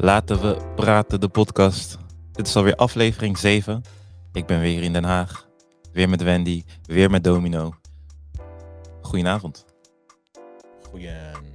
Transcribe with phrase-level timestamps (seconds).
[0.00, 1.98] Laten we praten, de podcast.
[2.32, 3.82] Dit is alweer aflevering 7.
[4.32, 5.48] Ik ben weer in Den Haag.
[5.92, 7.72] Weer met Wendy, weer met Domino.
[9.02, 9.64] Goedenavond.
[10.90, 11.46] Goedenavond.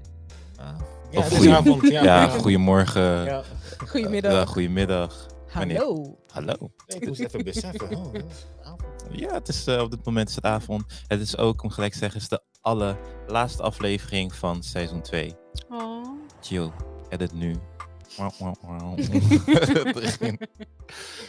[1.12, 1.88] Ja, goeie- avond.
[1.88, 3.24] Ja, Ja, goedemorgen.
[3.26, 3.42] Ja.
[3.88, 4.32] Goedemiddag.
[4.34, 5.26] Ja, goedemiddag.
[5.54, 5.78] wanneer?
[5.80, 6.18] Hallo.
[6.32, 6.72] Hallo.
[6.88, 7.96] Ik moest even beseffen.
[7.98, 8.82] Oh, het is avond.
[9.12, 10.84] Ja, het is, eh, op dit moment is het avond.
[11.08, 15.36] Het is ook, om gelijk te zeggen, is de allerlaatste aflevering van seizoen 2.
[15.70, 16.08] Oh.
[16.42, 16.72] Chill,
[17.10, 17.56] edit nu.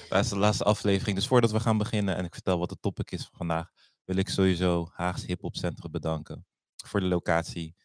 [0.08, 1.16] Dat is de laatste aflevering.
[1.16, 3.70] Dus voordat we gaan beginnen en ik vertel wat de topic is van vandaag,
[4.04, 6.46] wil ik sowieso Haagse Hip Hop Centrum bedanken
[6.84, 7.76] voor de locatie.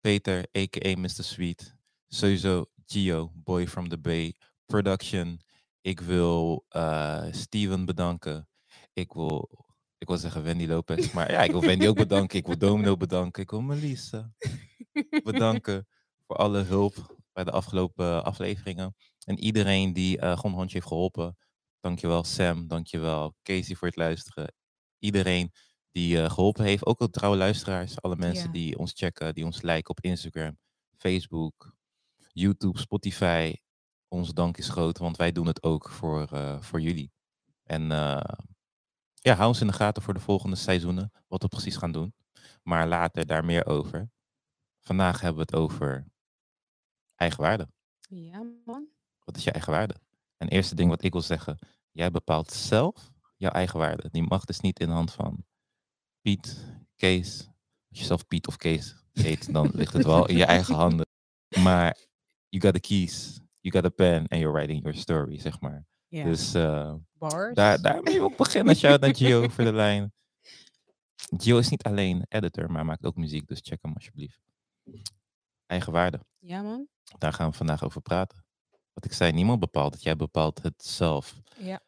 [0.00, 0.96] Peter, a.k.a.
[0.98, 1.24] Mr.
[1.24, 1.76] Sweet.
[2.08, 4.34] Sowieso Gio, Boy from the Bay.
[4.66, 5.40] Production.
[5.80, 8.48] Ik wil eh, Steven bedanken.
[8.92, 9.66] Ik wil,
[9.98, 11.10] ik wil zeggen Wendy Lopez.
[11.14, 12.38] Maar ja, ik wil Wendy ook bedanken.
[12.38, 13.42] Ik wil Domino bedanken.
[13.42, 14.32] Ik wil Melissa
[15.24, 15.88] bedanken
[16.26, 18.94] voor alle hulp bij de afgelopen afleveringen.
[19.24, 21.36] En iedereen die eh gewoon een handje heeft geholpen.
[21.80, 24.54] Dankjewel Sam, dankjewel Casey voor het luisteren.
[24.98, 25.52] Iedereen
[25.90, 28.00] die eh, geholpen heeft, ook de trouwe luisteraars.
[28.02, 28.52] Alle mensen Ja.
[28.52, 30.58] die ons checken, die ons liken op Instagram,
[30.96, 31.74] Facebook,
[32.32, 33.54] YouTube, Spotify.
[34.08, 37.12] Onze dank is groot, want wij doen het ook voor, eh, voor jullie.
[37.62, 38.34] En eh,
[39.14, 42.14] ja, hou ons in de gaten voor de volgende seizoenen, wat we precies gaan doen.
[42.62, 44.10] Maar later daar meer over.
[44.80, 46.06] Vandaag hebben we het over
[47.16, 47.68] eigenwaarde.
[48.08, 48.88] Ja, man.
[49.24, 49.94] Wat is je eigen waarde?
[50.36, 51.58] En eerste ding wat ik wil zeggen,
[51.92, 54.08] jij bepaalt zelf jouw eigen waarde.
[54.10, 55.44] Die macht is niet in de hand van
[56.20, 57.48] Piet, Kees.
[57.88, 61.06] Als je zelf Piet of Kees heet, dan ligt het wel in je eigen handen.
[61.62, 61.96] Maar
[62.48, 65.86] you got the keys, you got a pen and you're writing your story, zeg maar.
[66.08, 66.24] Ja.
[66.24, 67.54] Dus eh, Bars.
[67.54, 68.76] daar, daarmee wil ik beginnen.
[68.76, 70.12] Shout naar Gio voor de lijn.
[71.36, 74.40] Gio is niet alleen editor, maar maakt ook muziek, dus check hem alsjeblieft.
[75.66, 76.20] Eigen waarde.
[76.38, 76.88] Ja, man.
[77.18, 78.44] Daar gaan we vandaag over praten.
[78.92, 80.02] Wat ik zei, niemand bepaalt het.
[80.02, 81.34] Jij bepaalt het zelf.
[81.58, 81.80] Ja.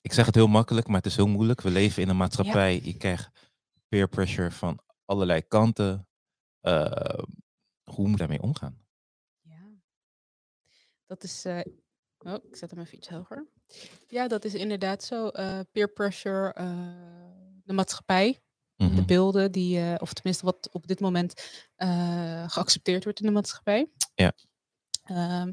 [0.00, 1.60] Ik zeg het heel makkelijk, maar het is heel moeilijk.
[1.60, 2.80] We leven in een maatschappij.
[2.82, 3.30] Je krijgt
[3.88, 6.08] peer pressure van allerlei kanten.
[6.60, 7.18] Eh,
[7.84, 8.86] hoe moet je daarmee omgaan?
[9.40, 9.62] Ja.
[11.06, 11.44] Dat is...
[11.44, 11.60] eh,
[12.18, 13.48] Oh, ik zet hem even iets hoger.
[14.08, 15.28] Ja, dat is inderdaad zo.
[15.28, 16.52] eh, peer pressure,
[17.64, 18.42] de maatschappij,
[18.88, 19.04] de Mhm.
[19.04, 23.86] beelden die, eh, of tenminste wat op dit moment eh, geaccepteerd wordt in de maatschappij.
[24.14, 24.32] Ja.
[25.04, 25.52] Ehm,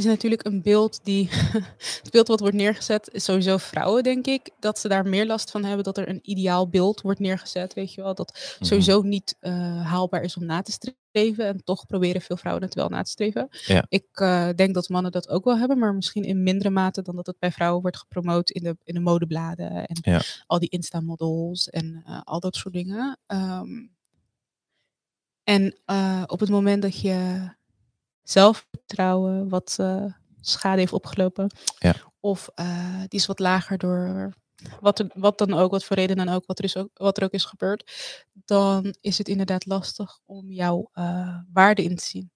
[0.00, 1.28] is natuurlijk een beeld die,
[2.02, 5.50] het beeld wat wordt neergezet, is sowieso vrouwen, denk ik, dat ze daar meer last
[5.50, 8.28] van hebben dat er een ideaal beeld wordt neergezet, weet je wel, dat
[8.58, 8.64] Mhm.
[8.64, 9.52] sowieso niet eh,
[9.86, 13.10] haalbaar is om na te streven en toch proberen veel vrouwen het wel na te
[13.10, 13.48] streven.
[13.66, 13.84] Ja.
[13.88, 17.16] Ik eh, denk dat mannen dat ook wel hebben, maar misschien in mindere mate dan
[17.16, 20.20] dat het bij vrouwen wordt gepromoot in de, in de modebladen en Ja.
[20.46, 23.18] al die Insta-models en eh, al dat soort dingen.
[23.26, 23.68] Ehm,
[25.44, 25.78] en
[26.26, 27.48] op het moment dat je
[28.30, 30.04] zelfvertrouwen wat eh,
[30.40, 31.94] schade heeft opgelopen, Ja.
[32.20, 34.32] of eh, die is wat lager door
[34.80, 37.24] wat, wat dan ook, wat voor reden dan ook, wat er, is ook, wat er
[37.24, 37.92] ook is gebeurd,
[38.32, 42.30] dan is het inderdaad lastig om jouw eh, waarde in te zien.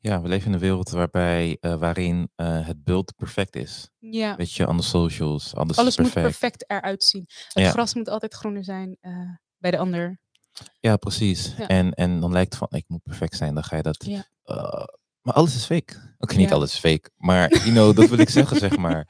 [0.00, 3.90] Ja, we leven in een wereld waarbij, waarin het beeld perfect is.
[3.98, 6.70] Ja, Weet je, aan de socials, alles, alles moet perfect.
[6.70, 7.24] eruit zien.
[7.26, 7.70] Het Ja.
[7.70, 8.98] gras moet altijd groener zijn
[9.58, 10.18] bij de ander.
[10.80, 11.54] Ja, precies.
[11.58, 11.66] Ja.
[11.66, 13.54] En, en dan lijkt het van, ik moet perfect zijn.
[13.54, 14.04] Dan ga je dat...
[14.04, 14.24] Ja.
[15.26, 16.14] Maar alles is fake.
[16.18, 16.54] Oké, niet Ja.
[16.54, 17.10] alles is fake.
[17.16, 19.08] Maar, you know, dat wil ik zeggen, zeg maar.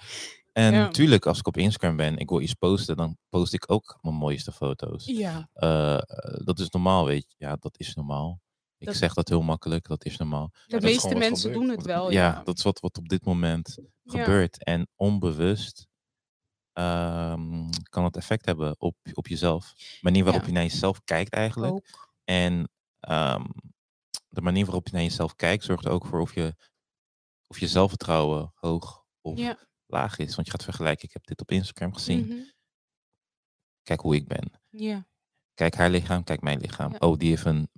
[0.52, 0.80] En Ja.
[0.80, 4.14] natuurlijk, als ik op Instagram ben, ik wil iets posten, dan post ik ook mijn
[4.14, 5.04] mooiste foto's.
[5.06, 5.98] Ja, Eh,
[6.44, 7.34] dat is normaal, weet je.
[7.38, 8.40] Ja, dat is normaal.
[8.78, 10.50] Ik Dat- zeg dat heel makkelijk, dat is normaal.
[10.66, 11.66] de meeste mensen gebeurt.
[11.66, 12.10] doen het wel.
[12.10, 14.64] ja, Ja, dat is wat, wat op dit moment gebeurt.
[14.64, 15.86] En onbewust
[16.72, 19.72] ehm, kan het effect hebben op, op jezelf.
[19.76, 21.72] De manier waarop je naar jezelf kijkt eigenlijk.
[21.72, 22.08] ook.
[22.24, 23.44] En ehm,
[24.28, 26.54] de manier waarop je naar jezelf kijkt zorgt er ook voor of je,
[27.46, 29.58] of je zelfvertrouwen hoog of Ja.
[29.86, 30.34] laag is.
[30.34, 32.26] Want je gaat vergelijken, ik heb dit op Instagram gezien.
[32.26, 32.42] mhm,
[33.82, 34.50] Kijk hoe ik ben.
[34.70, 35.06] ja.
[35.54, 36.92] Kijk haar lichaam, kijk mijn lichaam.
[36.92, 36.98] Ja.
[36.98, 37.68] Oh, die heeft een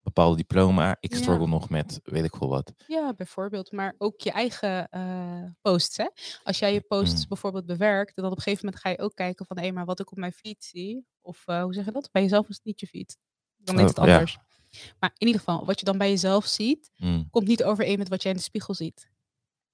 [0.00, 0.96] bepaalde diploma.
[1.00, 1.18] Ik Ja.
[1.18, 2.72] struggle nog met weet ik veel wat.
[2.86, 3.72] Ja, bijvoorbeeld.
[3.72, 5.96] Maar ook je eigen eh, posts.
[5.96, 6.08] Hè?
[6.42, 7.28] Als jij je posts Mm.
[7.28, 10.00] bijvoorbeeld bewerkt, dan op een gegeven moment ga je ook kijken van hé, maar wat
[10.00, 11.06] ik op mijn feed zie.
[11.20, 12.08] Of eh, hoe zeg je dat?
[12.12, 13.18] Bij jezelf is het niet je feed.
[13.56, 14.02] Dan is Oh, het ja.
[14.02, 14.38] anders.
[15.00, 18.08] Maar in ieder geval, wat je dan bij jezelf ziet, Mm, komt niet overeen met
[18.08, 19.08] wat jij in de spiegel ziet.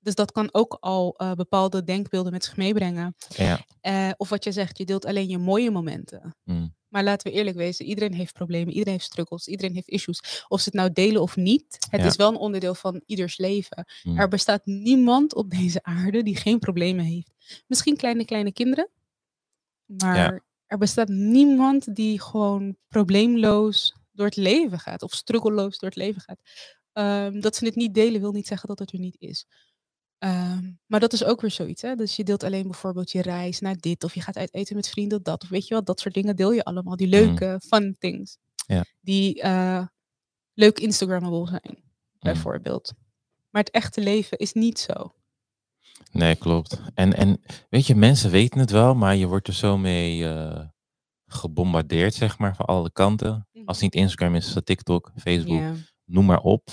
[0.00, 3.14] Dus dat kan ook al eh, bepaalde denkbeelden met zich meebrengen.
[3.28, 3.64] ja.
[3.80, 6.36] Eh, of wat je zegt, je deelt alleen je mooie momenten.
[6.44, 10.44] mm, Maar laten we eerlijk wezen, iedereen heeft problemen, iedereen heeft struggles, iedereen heeft issues.
[10.48, 12.06] Of ze het nou delen of niet, het Ja.
[12.06, 13.84] is wel een onderdeel van ieders leven.
[14.02, 14.18] mm.
[14.18, 17.62] Er bestaat niemand op deze aarde die geen problemen heeft.
[17.66, 18.88] Misschien kleine, kleine kinderen.
[19.86, 25.02] Maar er bestaat niemand die gewoon probleemloos door het leven gaat.
[25.02, 26.40] Of struggelloos door het leven gaat.
[26.92, 29.46] Ehm, dat ze het niet delen wil niet zeggen dat het er niet is.
[30.18, 31.82] Ehm, maar dat is ook weer zoiets.
[31.82, 31.94] Hè?
[31.94, 34.04] Dus je deelt alleen bijvoorbeeld je reis naar dit.
[34.04, 35.42] Of je gaat uit eten met vrienden dat.
[35.42, 36.96] Of weet je wat, dat soort dingen deel je allemaal.
[36.96, 38.38] Die leuke, fun things.
[38.66, 38.84] Ja.
[39.00, 39.86] Die eh,
[40.54, 41.82] leuk Instagrammable zijn,
[42.18, 42.92] bijvoorbeeld.
[43.50, 45.14] Maar het echte leven is niet zo.
[46.10, 46.80] Nee, klopt.
[46.94, 50.64] En, en weet je, mensen weten het wel, maar je wordt er zo mee eh,
[51.34, 53.48] gebombardeerd, zeg maar, van alle kanten.
[53.52, 53.64] Mhm.
[53.64, 55.62] Als het niet Instagram is, is TikTok, Facebook,
[56.04, 56.68] noem maar op.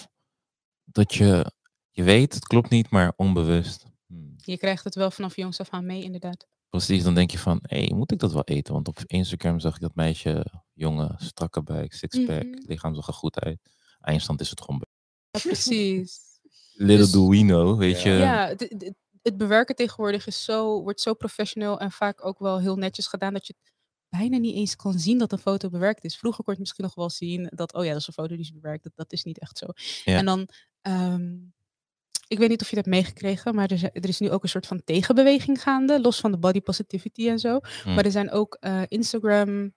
[0.84, 1.52] Dat je,
[1.90, 3.86] je weet, het klopt niet, maar onbewust.
[4.08, 6.48] hmm, Je krijgt het wel vanaf jongs af aan mee, inderdaad.
[6.70, 8.74] Precies, dan denk je van, hé, moet ik dat wel eten?
[8.74, 12.62] Want op Instagram zag ik dat meisje, jongen, strakke buik, sixpack, Mhm.
[12.66, 13.60] lichaam zag er goed uit.
[14.00, 14.84] Eindstand is het gewoon
[15.32, 16.20] Ja, precies.
[16.74, 18.10] little Dus- do we know, weet je.
[18.10, 22.60] Ja, het, het- het bewerken tegenwoordig is zo, wordt zo professioneel en vaak ook wel
[22.60, 23.71] heel netjes gedaan dat je het
[24.12, 26.18] bijna niet eens kan zien dat een foto bewerkt is.
[26.18, 28.40] Vroeger kon je misschien nog wel zien dat, oh ja, dat is een foto die
[28.40, 28.84] is bewerkt.
[28.84, 29.66] Dat, dat is niet echt zo.
[30.04, 30.18] Ja.
[30.18, 30.48] En dan,
[30.82, 31.34] ehm,
[32.28, 34.50] ik weet niet of je dat hebt meegekregen, maar er, er is nu ook een
[34.50, 37.60] soort van tegenbeweging gaande, los van de body positivity en zo.
[37.84, 37.94] Hmm.
[37.94, 39.74] Maar er zijn ook eh, Instagram,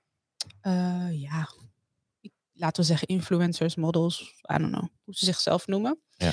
[0.60, 1.48] eh, ja,
[2.52, 4.20] laten we zeggen influencers, models,
[4.54, 6.00] I don't know, hoe ze zichzelf noemen.
[6.10, 6.32] Ja.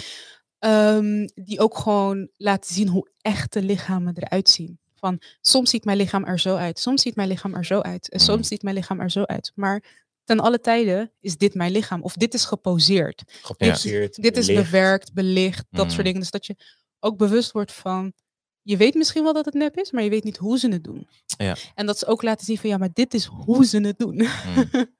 [0.59, 4.79] Ehm, die ook gewoon laten zien hoe echte lichamen eruit zien.
[5.01, 8.09] Van soms ziet mijn lichaam er zo uit, soms ziet mijn lichaam er zo uit
[8.09, 9.51] en soms ziet mijn lichaam er zo uit.
[9.55, 9.83] Maar
[10.23, 13.23] ten alle tijden is dit mijn lichaam of dit is geposeerd.
[13.41, 14.21] Geposeerd.
[14.21, 15.91] Dit is bewerkt, belicht, dat Mm.
[15.91, 16.19] soort dingen.
[16.19, 16.55] Dus dat je
[16.99, 18.13] ook bewust wordt van,
[18.61, 20.83] je weet misschien wel dat het nep is, maar je weet niet hoe ze het
[20.83, 21.07] doen.
[21.25, 21.55] Ja.
[21.75, 24.25] En dat ze ook laten zien van, ja, maar dit is hoe ze het doen.
[24.25, 24.69] Hmm.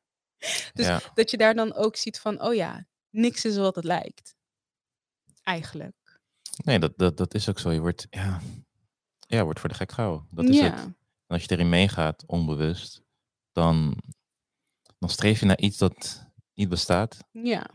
[0.74, 1.02] Dus ja.
[1.14, 4.36] dat je daar dan ook ziet van, oh ja, niks is wat het lijkt.
[5.44, 6.20] Eigenlijk.
[6.64, 7.72] Nee, dat, dat, dat is ook zo.
[7.72, 8.42] Je wordt, ja,
[9.32, 10.28] ja, wordt voor de gek gehouden.
[10.32, 10.64] Dat is ja.
[10.64, 10.84] het.
[10.84, 10.94] En
[11.28, 13.02] als je erin meegaat, onbewust,
[13.52, 13.98] dan,
[15.00, 17.18] dan streef je naar iets dat niet bestaat.
[17.32, 17.70] Ja,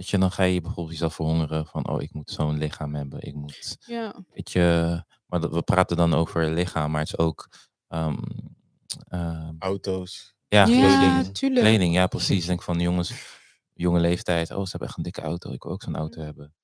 [0.00, 3.22] Weet je, dan ga je bijvoorbeeld jezelf verhongeren van, oh, ik moet zo'n lichaam hebben.
[3.22, 4.62] Ik moet, ja, weet je,
[5.26, 7.48] maar dat, we praten dan over lichaam, maar het is ook,
[7.88, 8.22] ehm,
[9.08, 10.34] ehm, Auto's.
[10.48, 11.34] ja, ja, kleding.
[11.34, 11.60] tuurlijk.
[11.66, 12.46] Kleding, ja, precies.
[12.46, 13.12] Denk van jongens,
[13.74, 14.50] jonge leeftijd.
[14.50, 15.52] Oh, ze hebben echt een dikke auto.
[15.52, 16.54] Ik wil ook zo'n auto hebben.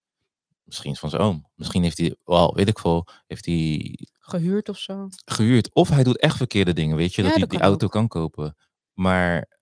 [0.66, 1.50] Misschien is van zijn oom.
[1.54, 5.08] Misschien heeft hij, wel, weet ik veel, heeft hij Gehuurd of zo.
[5.24, 5.74] gehuurd.
[5.74, 7.92] Of hij doet echt verkeerde dingen, weet je, Ja, dat hij die auto ook.
[7.92, 8.56] kan kopen.
[8.92, 9.58] Maar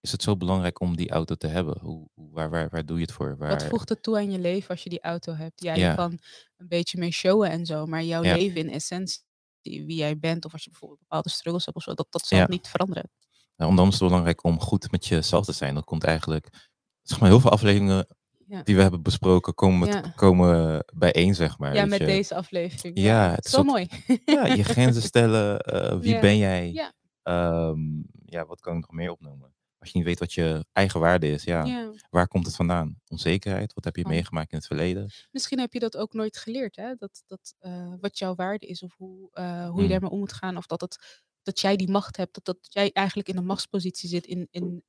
[0.00, 1.78] is het zo belangrijk om die auto te hebben?
[1.80, 3.36] Hoe, hoe- waar, waar, waar doe je het voor?
[3.36, 5.62] Waar, Wat voegt het toe aan je leven als je die auto hebt?
[5.62, 5.90] Ja, Ja.
[5.90, 6.18] je kan
[6.56, 8.34] een beetje mee showen en zo, maar jouw Ja.
[8.36, 9.22] leven in essentie,
[9.62, 12.38] wie jij bent, of als je bijvoorbeeld bepaalde struggles hebt of zo, dat, dat zal
[12.38, 12.46] Ja.
[12.48, 13.10] niet veranderen.
[13.56, 15.74] Nou, om dan is het belangrijk om goed met jezelf te zijn.
[15.74, 16.68] Dat komt eigenlijk,
[17.02, 18.06] zeg maar, heel veel afleveringen
[18.52, 18.62] Ja.
[18.62, 21.74] die we hebben besproken komen, komen bijeen, zeg maar.
[21.74, 22.04] ja, met je.
[22.06, 22.98] deze aflevering.
[22.98, 23.88] Ja, het is ook- mooi.
[24.24, 25.60] Ja, je grenzen stellen.
[25.60, 26.72] eh, wie ben jij?
[26.72, 26.92] Ja.
[27.22, 27.80] Ehm,
[28.24, 29.54] ja, wat kan ik nog meer opnoemen?
[29.78, 33.00] Als je niet weet wat je eigen waarde is, ja, waar komt het vandaan?
[33.08, 34.08] Onzekerheid, wat heb je Oh.
[34.10, 35.10] meegemaakt in het verleden?
[35.30, 36.94] Misschien heb je dat ook nooit geleerd, hè?
[36.94, 39.88] Dat, dat, eh, wat jouw waarde is of hoe, eh, hoe je Mm.
[39.88, 40.56] daarmee om moet gaan.
[40.56, 44.08] Of dat, het, dat jij die macht hebt, dat, dat jij eigenlijk in een machtspositie
[44.08, 44.84] zit in, in,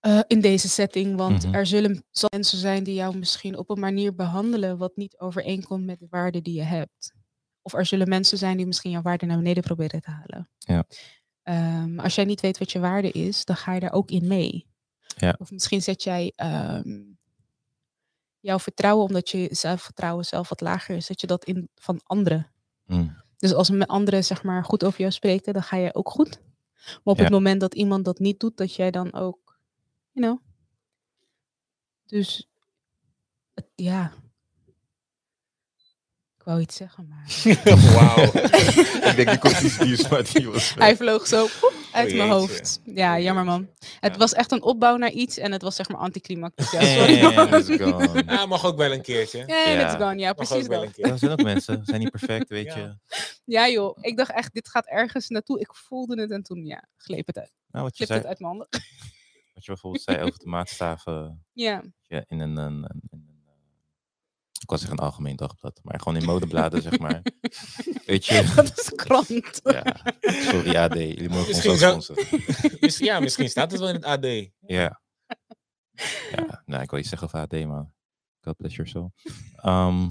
[0.00, 1.16] eh, in deze setting.
[1.16, 1.54] Want Mhm.
[1.54, 5.98] er zullen mensen zijn die jou misschien op een manier behandelen wat niet overeenkomt met
[5.98, 7.12] de waarde die je hebt.
[7.62, 10.48] Of er zullen mensen zijn die misschien jouw waarde naar beneden proberen te halen.
[10.58, 10.84] Ja.
[11.42, 14.26] Ehm, als jij niet weet wat je waarde is, dan ga je daar ook in
[14.26, 14.66] mee.
[15.16, 15.34] Ja.
[15.38, 17.02] Of misschien zet jij ehm,
[18.40, 22.50] jouw vertrouwen, omdat je zelfvertrouwen zelf wat lager is, zet je dat in van anderen.
[22.86, 26.40] Mm, Dus als anderen zeg maar goed over jou spreken, dan ga je ook goed.
[26.84, 27.22] Maar op Ja.
[27.22, 29.47] het moment dat iemand dat niet doet, dat jij dan ook,
[30.12, 30.40] you know.
[32.06, 32.48] Dus
[33.54, 34.12] het- ja.
[36.38, 37.26] Ik wou iets zeggen, maar
[37.94, 38.22] Wauw.
[38.22, 40.74] ik denk, die komt iets nieuws, maar die was...
[40.74, 42.80] hij vloog zo poep, uit Oh, mijn hoofd.
[42.84, 43.68] Ja, jammer man.
[44.00, 44.18] Het Ja.
[44.18, 46.70] was echt een opbouw naar iets en het was zeg maar anticlimactisch.
[46.70, 48.22] Ja, sorry man.
[48.26, 49.44] Ja, mag ook wel een keertje.
[49.46, 49.90] Ja, Ja.
[49.90, 50.18] gone.
[50.18, 50.96] Ja, Mag precies ook wel dat.
[50.96, 52.76] Ja, er zijn ook mensen, zijn niet perfect, weet Ja.
[52.76, 52.96] je.
[53.44, 55.60] Ja joh, ik dacht echt, dit gaat ergens naartoe.
[55.60, 57.52] Ik voelde het en toen, ja, gleep het uit.
[57.70, 58.68] Nou, wat je, Glipte het zei, uit mijn handen.
[59.58, 63.42] Wat je bijvoorbeeld zei over de maatstaven Ja, ja, in een, een, een, in een
[63.46, 63.52] eh,
[64.60, 67.22] ik was zeggen een algemeen dagblad, maar gewoon in modebladen, zeg maar.
[68.06, 69.60] Weet je, dat is krant.
[69.62, 72.26] ja, sorry AD, jullie mogen ons ook zou-
[73.10, 74.24] ja, misschien staat het wel in het AD.
[74.60, 75.00] Ja.
[76.30, 76.62] ja.
[76.66, 77.92] Nou, ik wil iets zeggen over AD, maar
[78.40, 79.12] God bless your soul.
[79.56, 80.10] Ehm,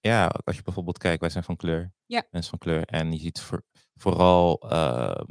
[0.00, 1.92] ja, als je bijvoorbeeld kijkt, wij zijn van kleur.
[2.06, 2.26] Ja.
[2.30, 2.84] Mensen van kleur.
[2.84, 3.64] En je ziet voor,
[3.94, 5.24] vooral, ehm,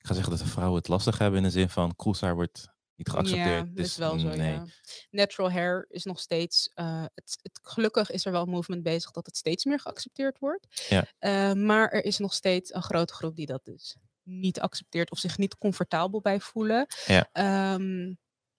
[0.00, 2.68] ik ga zeggen dat de vrouwen het lastig hebben in de zin van kroeshaar wordt
[2.96, 3.66] niet geaccepteerd.
[3.66, 4.52] Ja, is Dus, wel zo, nee.
[4.52, 4.64] ja.
[5.10, 6.70] Natural hair is nog steeds...
[6.74, 10.38] eh, het, het, gelukkig is er wel een movement bezig dat het steeds meer geaccepteerd
[10.38, 10.86] wordt.
[10.88, 11.06] Ja.
[11.18, 15.18] Eh, maar er is nog steeds een grote groep die dat dus niet accepteert of
[15.18, 16.86] zich niet comfortabel bij voelen.
[17.06, 17.28] Ja.
[17.32, 18.14] Ehm,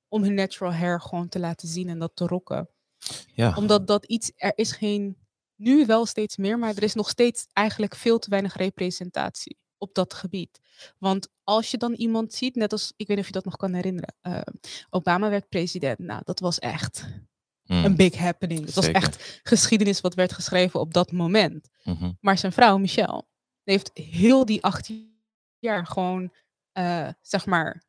[0.08, 2.70] om hun natural hair gewoon te laten zien en dat te rocken.
[3.34, 5.18] Ja, Omdat dat iets, er is geen,
[5.56, 9.94] nu wel steeds meer, maar er is nog steeds eigenlijk veel te weinig representatie op
[9.96, 10.60] dat gebied.
[10.98, 13.56] Want als je dan iemand ziet, net als, ik weet niet of je dat nog
[13.56, 14.42] kan herinneren, eh,
[14.90, 16.00] Obama werd president.
[16.00, 17.08] Nou, dat was echt
[17.64, 18.66] mm, een big happening.
[18.66, 21.70] Het was echt geschiedenis wat werd geschreven op dat moment.
[21.84, 23.24] mhm, Maar zijn vrouw, Michelle,
[23.64, 25.20] heeft heel die 18
[25.60, 26.34] jaar gewoon,
[26.72, 27.84] eh, zeg maar,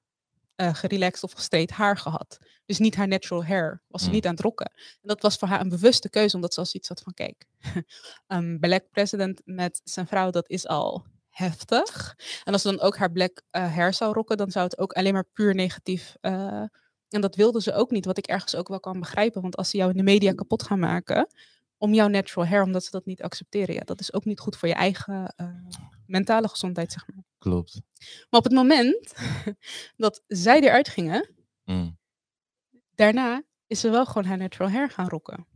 [0.54, 2.38] eh gerelaxed of gestraight haar gehad.
[2.64, 3.82] Dus niet haar natural hair.
[3.88, 4.14] Was ze Mm.
[4.14, 4.72] niet aan het rocken.
[4.76, 7.46] En dat was voor haar een bewuste keuze, omdat ze als iets had van, kijk,
[8.26, 12.16] een black president met zijn vrouw, dat is al heftig.
[12.44, 14.92] En als ze dan ook haar black eh, hair zou rocken, dan zou het ook
[14.92, 16.16] alleen maar puur negatief.
[16.20, 16.64] eh,
[17.08, 19.42] en dat wilde ze ook niet, wat ik ergens ook wel kan begrijpen.
[19.42, 21.26] Want als ze jou in de media kapot gaan maken,
[21.78, 24.56] om jouw natural hair, omdat ze dat niet accepteren, ja, dat is ook niet goed
[24.56, 25.46] voor je eigen eh,
[26.06, 27.24] mentale gezondheid, zeg maar.
[27.38, 27.80] klopt.
[28.30, 29.12] Maar op het moment
[29.96, 31.34] dat zij eruit gingen,
[31.64, 31.98] Mm,
[32.94, 35.46] daarna is ze wel gewoon haar natural hair gaan rocken.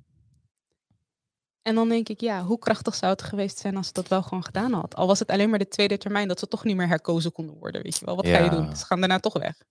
[1.67, 4.23] En dan denk ik, ja, hoe krachtig zou het geweest zijn als ze dat wel
[4.23, 4.95] gewoon gedaan had?
[4.95, 7.57] Al was het alleen maar de tweede termijn dat ze toch niet meer herkozen konden
[7.59, 8.17] worden, weet je wel.
[8.17, 8.49] Wat ga je Ja.
[8.49, 8.77] doen?
[8.77, 9.63] Ze gaan daarna toch weg.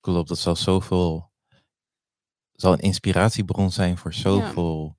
[0.00, 1.30] klopt, dat zal zoveel...
[2.52, 4.96] zal een inspiratiebron zijn voor zoveel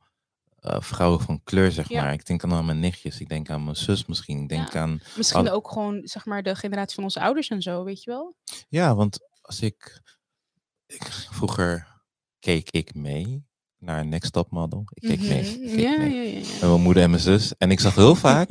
[0.59, 2.01] eh, vrouwen van kleur, zeg Ja.
[2.01, 2.13] maar.
[2.13, 4.41] Ik denk aan mijn nichtjes, ik denk aan mijn zus misschien.
[4.41, 4.81] Ik denk Ja.
[4.81, 4.99] aan...
[5.17, 8.11] Misschien Al- ook gewoon, zeg maar, de generatie van onze ouders en zo, weet je
[8.11, 8.35] wel.
[8.69, 10.01] Ja, want als ik,
[10.85, 12.01] ik vroeger
[12.39, 13.46] keek ik mee
[13.79, 14.83] naar Next Top Model.
[14.93, 15.41] Ik keek mee.
[15.41, 15.63] Mhm.
[15.63, 16.15] ik keek Ja, mee.
[16.15, 16.39] ja, ja, ja.
[16.51, 17.53] Met mijn moeder en mijn zus.
[17.57, 18.49] En ik zag heel vaak,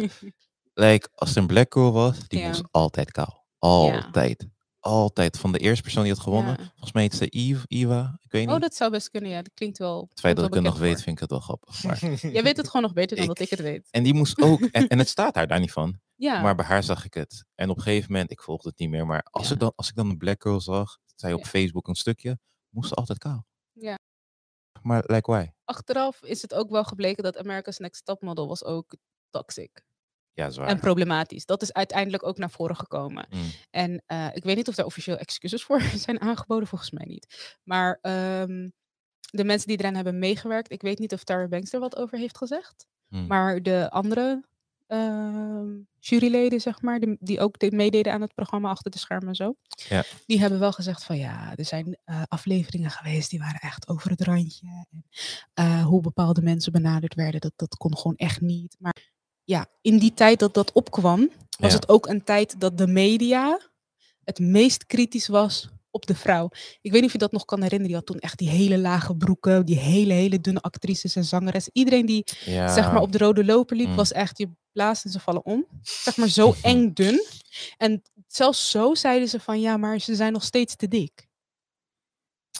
[0.74, 3.44] like, als er een black girl was, die was altijd kaal.
[3.58, 4.46] Altijd.
[4.80, 5.38] Altijd.
[5.38, 6.56] Van de eerste persoon die had gewonnen.
[6.56, 8.18] Volgens mij heet ze Eve, Eva.
[8.22, 8.54] Ik weet niet.
[8.54, 9.42] Oh, dat zou best kunnen, ja.
[9.42, 10.06] Dat klinkt wel...
[10.10, 11.82] het feit dat ik het nog weet, vind ik het wel grappig.
[11.82, 11.98] Maar...
[12.32, 13.88] Jij weet het gewoon nog beter dan Ik- dat ik het weet.
[13.90, 16.00] En die moest ook, en, en het staat daar daar niet van.
[16.14, 17.44] Ja, Maar bij haar zag ik het.
[17.54, 19.06] En op een gegeven moment, ik volgde het niet meer.
[19.06, 19.54] Maar als, Ja.
[19.54, 21.46] ik, dan, als ik dan een black girl zag, zei op Ja.
[21.48, 23.46] Facebook een stukje, moest ze altijd kaal.
[23.72, 23.98] Ja.
[24.86, 25.46] Maar like why?
[25.64, 28.96] achteraf is het ook wel gebleken dat America's Next Top Model was ook
[29.30, 29.84] toxic
[30.32, 30.68] Ja, zwaar.
[30.68, 31.46] en problematisch.
[31.46, 33.26] Dat is uiteindelijk ook naar voren gekomen.
[33.30, 33.50] Mm.
[33.70, 37.58] En eh, ik weet niet of daar officieel excuses voor zijn aangeboden, volgens mij niet.
[37.62, 38.68] Maar ehm,
[39.30, 42.18] de mensen die eraan hebben meegewerkt, ik weet niet of Tara Banks er wat over
[42.18, 42.86] heeft gezegd.
[43.08, 43.26] Mm.
[43.26, 44.44] Maar de andere
[45.98, 49.34] juryleden, zeg maar, die, die ook de- meededen aan het programma achter de schermen en
[49.34, 49.54] zo,
[49.88, 50.04] Ja.
[50.26, 54.10] die hebben wel gezegd van ja, er zijn eh, afleveringen geweest die waren echt over
[54.10, 54.86] het randje.
[54.90, 55.04] En,
[55.54, 58.76] eh, hoe bepaalde mensen benaderd werden, dat, dat kon gewoon echt niet.
[58.78, 58.96] Maar
[59.44, 61.76] ja, in die tijd dat dat opkwam, was Ja.
[61.76, 63.60] het ook een tijd dat de media
[64.24, 66.48] het meest kritisch was op de vrouw.
[66.80, 67.86] Ik weet niet of je dat nog kan herinneren.
[67.86, 71.68] Die had toen echt die hele lage broeken, die hele, hele dunne actrices en zangeres.
[71.72, 72.72] Iedereen die ja.
[72.74, 73.96] zeg maar op de rode loper liep, Mm.
[73.96, 75.66] was echt, je blaast en ze vallen om.
[75.82, 77.24] Zeg maar zo eng dun.
[77.76, 81.28] En zelfs zo zeiden ze van, ja, maar ze zijn nog steeds te dik.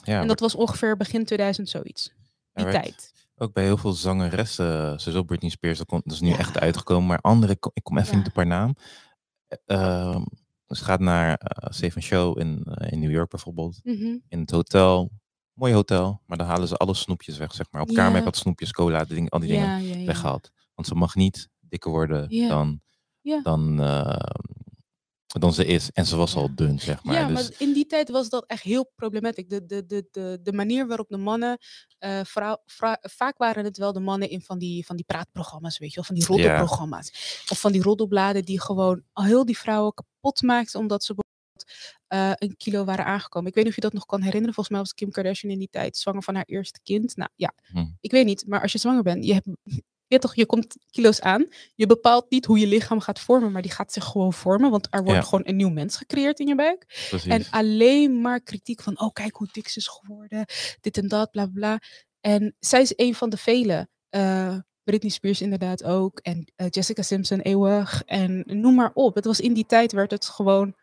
[0.03, 2.13] ja, en dat was ongeveer begin 2000 zoiets.
[2.53, 3.11] Die tijd.
[3.39, 6.37] Ook bij heel veel zangeressen, zoals ook Britney Spears, dat, komt, dat is nu Ja.
[6.37, 7.07] echt uitgekomen.
[7.07, 8.17] Maar andere, ik kom- even Ja.
[8.17, 8.75] niet op haar naam.
[9.65, 10.23] Ehm
[10.67, 13.79] ze gaat naar Safe Show in, eh, in New York bijvoorbeeld.
[13.83, 14.17] Mhm.
[14.27, 15.11] In het hotel.
[15.53, 16.21] Mooi hotel.
[16.25, 17.81] Maar dan halen ze alle snoepjes weg, zeg maar.
[17.81, 17.95] Op Ja.
[17.95, 20.05] kamer wat snoepjes, cola, die dingen, al die dingen Ja, ja, ja.
[20.05, 20.51] weggehaald.
[20.75, 22.81] Want ze mag niet dikker worden dan,
[23.43, 24.15] dan, eh,
[25.27, 25.91] dan ze is.
[25.91, 27.15] En ze was al dun, zeg maar.
[27.15, 29.47] ja, dus, maar in die tijd was dat echt heel problematisch.
[29.47, 31.57] De, de, de, de, de manier waarop de mannen,
[31.97, 35.77] eh, vrouw, vrou- vaak waren het wel de mannen in van die, van die praatprogramma's,
[35.77, 37.11] weet je wel, van die roddelprogramma's.
[37.51, 41.25] Of van die roddelbladen die gewoon al heel die vrouwen kapot maakten omdat ze bijvoorbeeld
[42.07, 43.49] eh, een kilo waren aangekomen.
[43.49, 44.53] Ik weet niet of je dat nog kan herinneren.
[44.53, 47.15] Volgens mij was Kim Kardashian in die tijd zwanger van haar eerste kind.
[47.15, 47.85] Nou ja, Hm.
[47.99, 49.47] ik weet niet, maar als je zwanger bent, je hebt...
[50.09, 51.45] Je, weet toch, je komt kilo's aan.
[51.75, 54.71] Je bepaalt niet hoe je lichaam gaat vormen, maar die gaat zich gewoon vormen.
[54.71, 55.25] Want er wordt Ja.
[55.25, 56.85] gewoon een nieuw mens gecreëerd in je buik.
[57.09, 57.25] precies.
[57.31, 60.45] En alleen maar kritiek van, oh kijk hoe dik ze is geworden,
[60.81, 61.79] dit en dat, bla bla.
[62.21, 63.87] En zij is een van de vele.
[64.09, 66.19] Eh, Britney Spears inderdaad ook.
[66.19, 68.03] En eh, Jessica Simpson eeuwig.
[68.05, 69.15] En noem maar op.
[69.15, 70.75] Het was in die tijd werd het gewoon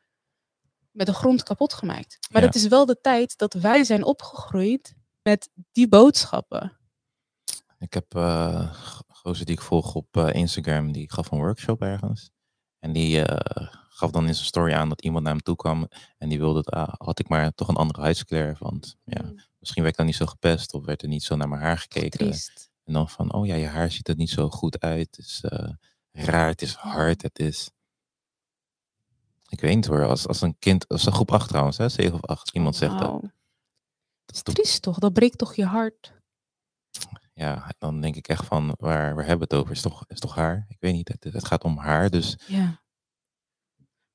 [0.91, 2.19] met de grond kapot gemaakt.
[2.33, 2.47] Maar Ja.
[2.47, 6.79] het is wel de tijd dat wij zijn opgegroeid met die boodschappen.
[7.79, 8.75] Ik heb eh
[9.25, 12.31] gozer die ik volg op eh, Instagram, die gaf een workshop ergens.
[12.79, 15.89] En die eh, gaf dan in zijn story aan dat iemand naar hem toe kwam
[16.19, 18.57] en die wilde, het, ah, had ik maar toch een andere huidskleur.
[18.59, 21.37] Want ja, Mm, misschien werd ik dan niet zo gepest of werd er niet zo
[21.37, 22.19] naar mijn haar gekeken.
[22.19, 22.71] Triest.
[22.85, 25.17] En dan van, oh ja, je haar ziet er niet zo goed uit.
[25.17, 25.69] Het is eh,
[26.13, 27.71] raar, het is hard, het is...
[29.49, 32.15] Ik weet niet hoor, als, als een kind, als een groep 8 trouwens, hè, 7
[32.15, 33.11] of 8, iemand zegt dat.
[33.11, 33.33] Dat Het
[34.27, 34.99] is is toch- triest toch?
[34.99, 36.13] Dat breekt toch je hart?
[37.35, 39.75] Ja, dan denk ik echt van, waar, waar hebben we het over?
[39.75, 40.65] Is toch, is toch haar?
[40.69, 42.83] Ik weet niet, het, het gaat om haar, dus Ja.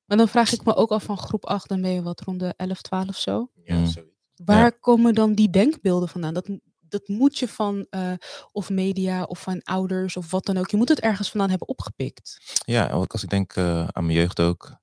[0.04, 2.40] Maar dan vraag ik me ook af van groep 8, dan ben je wat rond
[2.40, 3.50] de 11, 12 zo.
[3.64, 3.86] Ja, Mm.
[3.86, 4.18] zoiets.
[4.44, 6.34] Waar komen dan die denkbeelden vandaan?
[6.34, 6.48] Dat,
[6.80, 8.12] dat moet je van eh,
[8.52, 10.70] of media of van ouders of wat dan ook.
[10.70, 12.38] Je moet het ergens vandaan hebben opgepikt.
[12.64, 14.76] Ja, ook als ik denk eh, aan mijn jeugd ook.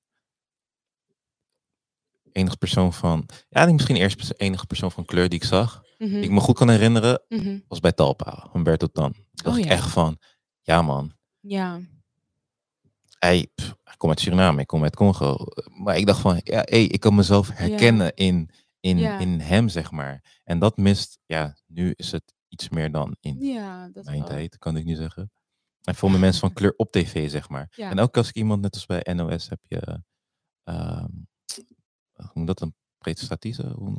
[2.31, 5.83] Enige persoon van, ja, misschien eerst enige persoon van kleur die ik zag.
[5.97, 7.59] Mhm, Die ik me goed kan herinneren, mhm.
[7.67, 9.15] was bij Talpa, Humberto Tan.
[9.31, 10.17] Dacht Oh, ik echt van,
[10.61, 11.79] ja man, Ja,
[13.19, 15.37] hij, pff, hij komt uit Suriname, ik kom uit Congo.
[15.77, 18.49] Maar ik dacht van, ja, hey, ik kan mezelf herkennen in,
[18.79, 19.19] in, Ja.
[19.19, 20.39] in hem, zeg maar.
[20.43, 24.57] En dat mist, ja, nu is het iets meer dan in ja dat mijn tijd,
[24.57, 25.31] kan ik nu zeggen.
[25.83, 27.73] En veel meer mensen van kleur op tv, zeg maar.
[27.75, 30.01] En ook als ik iemand, net als bij NOS, heb je,
[30.63, 31.09] ehm
[32.33, 33.67] hoe dat, een presentatrice?
[33.67, 33.97] Hoe?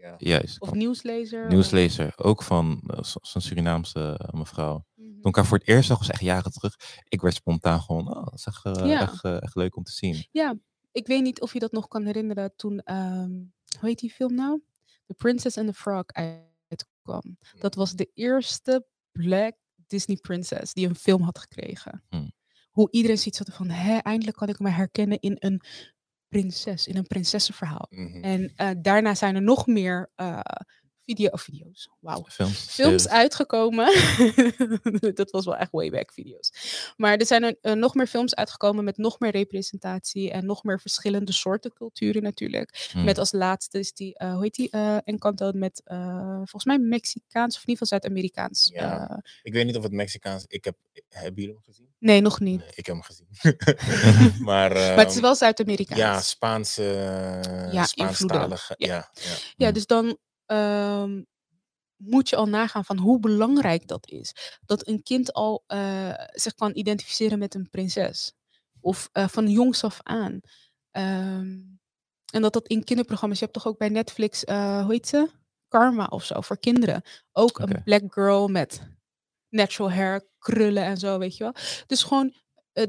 [0.00, 0.14] Ja.
[0.18, 1.48] Juist, Of nieuwslezer?
[1.48, 2.12] nieuwslezer.
[2.16, 4.84] Ook van eh, zo- zo'n Surinaamse eh, mevrouw.
[4.94, 5.10] Mhm.
[5.20, 6.76] Toen ik haar voor het eerst zag, was echt jaren terug.
[7.08, 9.00] Ik werd spontaan gewoon, oh, dat is echt, eh, Ja.
[9.00, 10.26] echt, echt leuk om te zien.
[10.30, 10.56] Ja,
[10.92, 13.30] ik weet niet of je dat nog kan herinneren toen, ehm,
[13.78, 14.62] hoe heet die film nou?
[15.06, 17.36] The Princess and the Frog uitkwam.
[17.58, 19.54] Dat was de eerste black
[19.86, 22.02] Disney princess die een film had gekregen.
[22.08, 22.32] Hmm.
[22.70, 25.60] Hoe iedereen ziet zat van, hè, eindelijk kan ik me herkennen in een
[26.32, 27.86] prinses, in een prinsessenverhaal.
[27.90, 28.22] Mhm.
[28.24, 30.40] En eh, daarna zijn er nog meer eh,
[31.04, 33.08] video, of video's, wauw, Films.
[33.08, 33.86] uitgekomen.
[35.14, 36.52] dat was wel echt way back video's.
[36.96, 40.64] Maar er zijn er eh, nog meer films uitgekomen met nog meer representatie en nog
[40.64, 42.88] meer verschillende soorten culturen natuurlijk.
[42.92, 43.04] Hmm.
[43.04, 45.82] Met als laatste is die, eh, hoe heet die, eh Encanto met
[46.34, 48.70] volgens mij Mexicaans of in ieder geval Zuid-Amerikaans.
[48.72, 49.22] Ja.
[49.42, 50.44] Ik weet niet of het Mexicaans...
[50.48, 50.76] Ik heb...
[51.08, 51.88] Hebben jullie hem gezien?
[51.98, 52.60] nee, nog niet.
[52.60, 53.26] Nee, ik heb hem gezien.
[54.44, 56.00] maar, maar het is ehm, wel Zuid-Amerikaans.
[56.00, 56.82] Ja, Spaanse...
[57.72, 58.74] Ja, Spaanstalige.
[58.78, 59.10] Ja.
[59.12, 60.18] Ja, Ja, dus dan
[60.52, 61.22] ehm,
[61.96, 64.58] moet je al nagaan van hoe belangrijk dat is.
[64.64, 68.32] Dat een kind al eh, zich kan identificeren met een prinses.
[68.80, 70.40] Of eh, van jongs af aan.
[70.90, 71.60] Ehm,
[72.32, 75.30] en dat dat in kinderprogramma's, je hebt toch ook bij Netflix, eh, hoe heet ze?
[75.68, 77.02] Karma of zo, voor kinderen.
[77.32, 78.82] Ook een black girl met
[79.48, 81.54] natural hair, krullen en zo, weet je wel.
[81.86, 82.34] Dus gewoon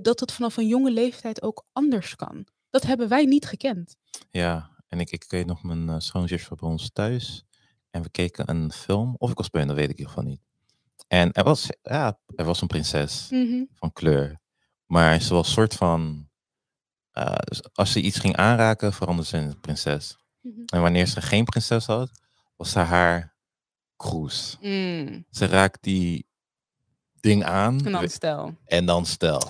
[0.01, 2.47] dat het vanaf een jonge leeftijd ook anders kan.
[2.69, 3.95] Dat hebben wij niet gekend.
[4.31, 7.45] Ja, en ik, ik weet nog, mijn schoonzus bij ons thuis.
[7.93, 10.29] En we keken een film, of ik was bij dat weet ik in ieder geval
[10.29, 10.41] niet.
[11.07, 13.63] En er was, ja, er was een prinses Mhm.
[13.73, 14.39] van kleur.
[14.85, 16.29] Maar ze was soort van,
[17.43, 20.17] dus als ze iets ging aanraken, veranderde ze in een prinses.
[20.41, 20.61] Mhm.
[20.65, 22.09] En wanneer ze geen prinses had,
[22.55, 23.35] was haar haar
[23.95, 24.57] kroes.
[24.61, 25.25] Mm.
[25.29, 26.27] Ze raakt die
[27.19, 28.57] ding aan En dan stel.
[28.65, 29.41] en dan stel.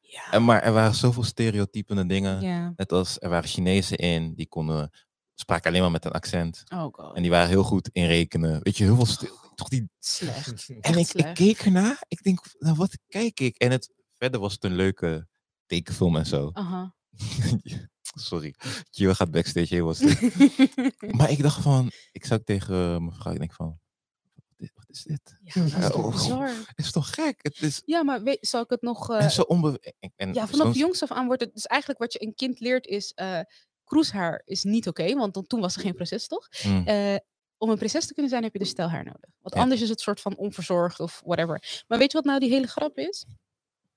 [0.00, 0.30] Ja.
[0.30, 2.40] En maar er waren zoveel stereotypende dingen.
[2.40, 2.72] ja.
[2.76, 4.90] Net als er waren Chinezen in, die konden,
[5.42, 6.62] spraken alleen maar met een accent.
[6.68, 7.16] Oh god.
[7.16, 8.62] En die waren heel goed in rekenen.
[8.62, 9.36] Weet je, heel veel stil.
[9.54, 9.90] Toch die...
[9.98, 10.68] Slecht.
[10.80, 12.04] En ik, keek ernaar.
[12.08, 13.56] Ik denk, nou wat kijk ik?
[13.56, 15.26] En het, verder was het een leuke
[15.66, 16.50] tekenfilm en zo.
[16.52, 16.94] Aha.
[18.28, 18.54] Sorry.
[18.90, 20.00] Kio gaat backstage heel was
[21.18, 23.78] Maar ik dacht van, ik zou tegen mijn vrouw, ik denk van,
[24.34, 25.36] wat is, wat is dit?
[25.42, 26.10] ja, dat is toch Oh.
[26.12, 26.48] bizar.
[26.48, 27.38] Het is toch gek?
[27.42, 29.10] Het is Ja, maar weet, zal ik het nog...
[29.10, 29.94] eh, en zo onbe...
[30.00, 31.54] en- En ja, vanaf jongs af aan wordt het...
[31.54, 33.12] Dus eigenlijk wat je een kind leert is...
[33.12, 33.40] eh
[33.92, 36.48] kroeshaar is niet oké, want dan, toen was er geen prinses, toch?
[36.62, 37.16] Mm, Eh,
[37.58, 39.30] om een prinses te kunnen zijn heb je dus stelhaar nodig.
[39.40, 39.60] Want Ja.
[39.60, 41.84] anders is het soort van onverzorgd of whatever.
[41.88, 43.26] Maar weet je wat nou die hele grap is?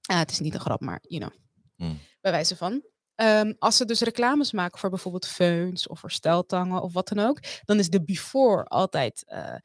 [0.01, 1.39] Ah, het is niet een grap, maar you know.
[1.75, 1.99] Mm.
[2.21, 2.84] Bij wijze van.
[3.15, 7.19] Ehm, als ze dus reclames maken voor bijvoorbeeld feuns of voor steltangen of wat dan
[7.19, 9.55] ook, dan is de before altijd eh,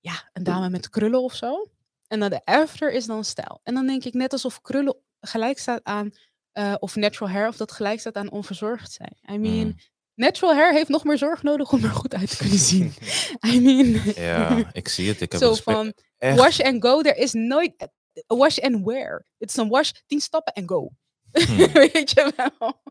[0.00, 1.70] ja, een dame met krullen of zo.
[2.06, 3.60] En dan de after is dan stijl.
[3.62, 6.10] En dan denk ik net alsof krullen gelijk staat aan,
[6.58, 9.16] eh, of natural hair, of dat gelijk staat aan onverzorgd zijn.
[9.30, 9.76] I mean, Mm.
[10.14, 12.92] natural hair heeft nog meer zorg nodig om er goed uit te kunnen zien.
[13.52, 15.20] I mean, Ja, ik zie het.
[15.20, 15.76] Ik heb zo respect.
[15.76, 16.38] van Echt.
[16.38, 17.88] wash and go, er is nooit
[18.26, 19.26] wash and wear.
[19.38, 20.90] Het is een wash, tien stappen en go.
[21.32, 21.56] Hmm.
[21.92, 22.82] Weet je wel?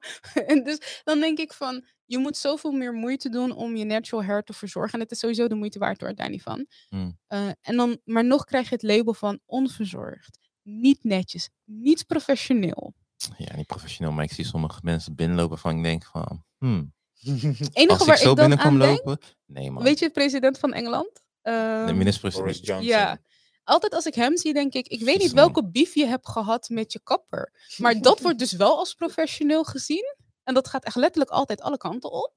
[0.47, 4.23] en dus dan denk ik van, je moet zoveel meer moeite doen om je natural
[4.23, 4.93] hair te verzorgen.
[4.93, 6.65] En het is sowieso de moeite waard hoor, daar niet van.
[6.89, 7.19] Hmm.
[7.27, 10.39] Eh, en dan, maar nog krijg je het label van onverzorgd.
[10.61, 12.93] Niet netjes, niet professioneel.
[13.37, 16.93] Ja, niet professioneel, maar ik zie sommige mensen binnenlopen van ik denk van, hmm,
[17.73, 19.83] enige als ik waar zo ik binnen lopen, nee man.
[19.83, 21.25] weet je, de president van Engeland?
[21.41, 22.45] de Ehm, minister-president.
[22.45, 22.87] Boris Johnson.
[22.87, 23.19] Ja.
[23.63, 26.69] Altijd als ik hem zie, denk ik, ik weet niet welke beef je hebt gehad
[26.69, 27.53] met je kapper.
[27.77, 30.15] Maar dat wordt dus wel als professioneel gezien.
[30.43, 32.33] En dat gaat echt letterlijk altijd alle kanten op.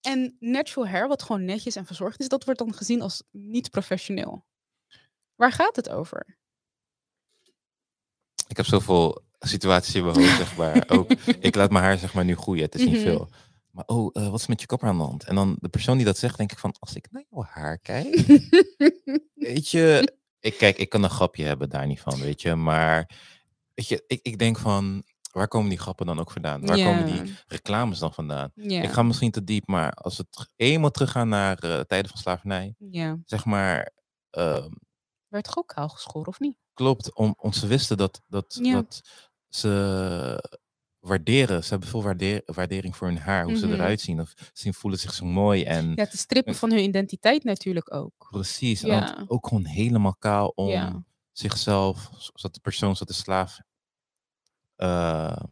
[0.00, 3.70] En natural hair, wat gewoon netjes en verzorgd is, dat wordt dan gezien als niet
[3.70, 4.44] professioneel.
[5.34, 6.38] Waar gaat het over?
[8.48, 10.84] Ik heb zoveel situaties in mijn hoofd, zeg maar.
[10.98, 13.02] Ook, ik laat mijn haar zeg maar nu groeien, het is niet Mhm.
[13.02, 13.28] veel.
[13.70, 15.24] Maar oh, eh, wat is met je kapper aan de hand?
[15.24, 17.78] En dan de persoon die dat zegt, denk ik van, als ik naar jouw haar
[17.78, 18.14] kijk,
[19.34, 22.54] weet je, ik kijk, ik kan een grapje hebben daar niet van, weet je.
[22.54, 23.10] Maar
[23.74, 25.02] weet je, ik, ik denk van,
[25.32, 26.66] waar komen die grappen dan ook vandaan?
[26.66, 28.50] Waar komen die reclames dan vandaan?
[28.54, 30.26] Ik ga misschien te diep, maar als we
[30.56, 32.74] eenmaal teruggaan naar eh, tijden van slavernij,
[33.24, 33.90] zeg maar,
[34.30, 34.70] ehm,
[35.28, 36.56] Werd ook kaal geschoren, of niet?
[36.74, 38.72] klopt, om, om ze wisten dat, dat, Ja.
[38.72, 39.00] dat
[39.56, 40.60] ze
[40.98, 43.74] waarderen, ze hebben veel waardeer- waardering voor hun haar, hoe ze Mhm.
[43.74, 47.44] eruit zien, of ze voelen zich zo mooi en Ja, te strippen van hun identiteit
[47.44, 48.26] natuurlijk ook.
[48.30, 49.24] precies, en Ja.
[49.26, 51.02] ook gewoon helemaal kaal om Ja.
[51.32, 53.58] zichzelf, zodat de persoon, zodat de slaaf
[54.76, 55.44] ehm,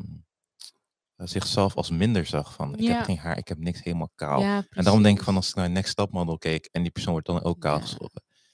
[1.17, 2.95] zichzelf als minder zag van, ik Ja.
[2.95, 4.43] heb geen haar, ik heb niks helemaal kaal.
[4.43, 7.13] En daarom denk ik van als ik naar Next Top Model keek en die persoon
[7.13, 7.85] wordt dan ook kaal Ja.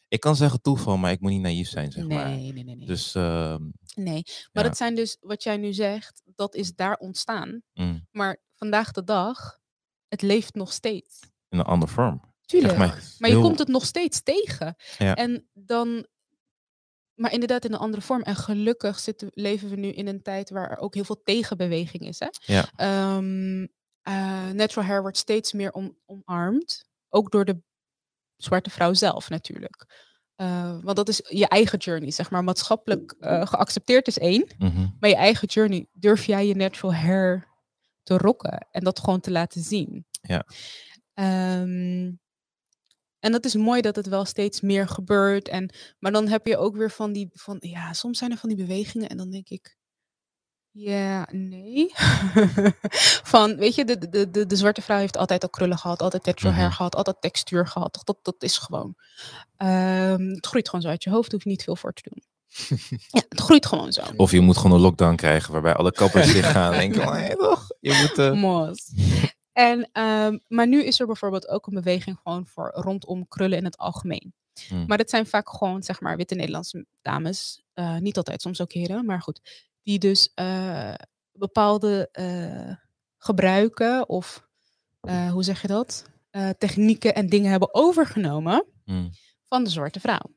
[0.09, 2.29] Ik kan zeggen toeval, maar ik moet niet naïef zijn, zeg maar.
[2.29, 2.77] Nee, nee, nee.
[2.77, 2.87] nee.
[2.87, 3.63] Dus, ehm,
[3.95, 4.23] nee.
[4.53, 4.69] Maar ja.
[4.69, 7.63] dat zijn dus, wat jij nu zegt, dat is daar ontstaan.
[7.75, 9.59] mm, Maar vandaag de dag,
[10.09, 11.21] het leeft nog steeds.
[11.49, 12.21] in een andere vorm.
[12.45, 12.71] Tuurlijk.
[12.77, 14.77] Zeg maar, Maar je heel- komt het nog steeds tegen.
[14.99, 15.15] Ja.
[15.15, 16.07] En dan,
[17.15, 18.23] maar inderdaad in een andere vorm.
[18.23, 22.03] En gelukkig zitten, leven we nu in een tijd waar er ook heel veel tegenbeweging
[22.07, 22.19] is.
[22.19, 22.29] Hè?
[22.41, 22.71] Ja.
[24.03, 26.85] Eh, natural hair wordt steeds meer om, omarmd.
[27.09, 27.63] Ook door de
[28.37, 29.87] zwarte vrouw zelf natuurlijk.
[30.37, 32.45] Eh, want dat is je eigen journey, zeg maar.
[32.45, 34.47] Maatschappelijk eh, geaccepteerd is één.
[34.59, 34.87] Mhm.
[35.01, 37.49] Maar je eigen journey, durf jij je natural hair
[38.03, 40.07] te rocken en dat gewoon te laten zien.
[40.21, 40.47] Ja.
[41.15, 42.13] Ehm,
[43.19, 45.49] en dat is mooi dat het wel steeds meer gebeurt.
[45.49, 48.49] En, maar dan heb je ook weer van die, van, ja, soms zijn er van
[48.49, 49.77] die bewegingen en dan denk ik,
[50.79, 51.93] ja, nee.
[53.33, 56.25] van, weet je, de, de, de, de zwarte vrouw heeft altijd al krullen gehad, altijd
[56.25, 56.77] natural hair Mhm.
[56.77, 58.01] gehad, altijd textuur gehad.
[58.05, 58.95] Dat, dat is gewoon.
[59.57, 62.23] Ehm, het groeit gewoon zo uit je hoofd, hoef je niet veel voor te doen.
[63.11, 64.03] ja, het groeit gewoon zo.
[64.17, 67.67] Of je moet gewoon een lockdown krijgen waarbij alle kappers zich gaan denken, oh, toch?
[67.81, 68.93] Je moet, Mos.
[69.53, 73.65] En, ehm, maar nu is er bijvoorbeeld ook een beweging gewoon voor rondom krullen in
[73.65, 74.35] het algemeen.
[74.69, 74.85] Hmm.
[74.87, 77.63] Maar dat zijn vaak gewoon, zeg maar, witte Nederlandse dames.
[77.75, 79.41] eh, niet altijd, soms ook heren, maar goed.
[79.87, 80.95] Die dus eh,
[81.33, 82.77] bepaalde eh,
[83.19, 84.47] gebruiken of,
[85.01, 86.05] eh, hoe zeg je dat?
[86.59, 89.11] Technieken en dingen hebben overgenomen mm,
[89.45, 90.35] van de zwarte vrouw.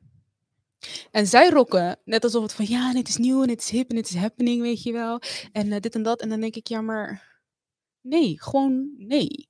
[1.12, 3.90] En zij rokken net alsof het van ja, dit is nieuw en het is hip
[3.90, 5.22] en het is happening, weet je wel.
[5.52, 6.22] En dit en dat.
[6.22, 7.40] En dan denk ik, ja, maar
[8.02, 9.50] nee, gewoon nee.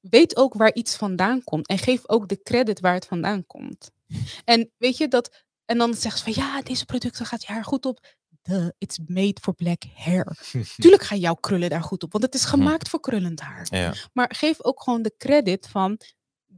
[0.00, 3.90] Weet ook waar iets vandaan komt en geef ook de credit waar het vandaan komt.
[4.44, 7.64] En weet je dat, en dan zegt ze van ja, deze producten gaat je haar
[7.64, 8.18] goed op.
[8.50, 10.36] Duh, it's made for black hair.
[10.76, 13.66] Tuurlijk gaan jouw krullen daar goed op, want het is gemaakt voor krullend haar.
[13.70, 13.94] ja.
[14.12, 16.00] Maar geef ook gewoon de credit van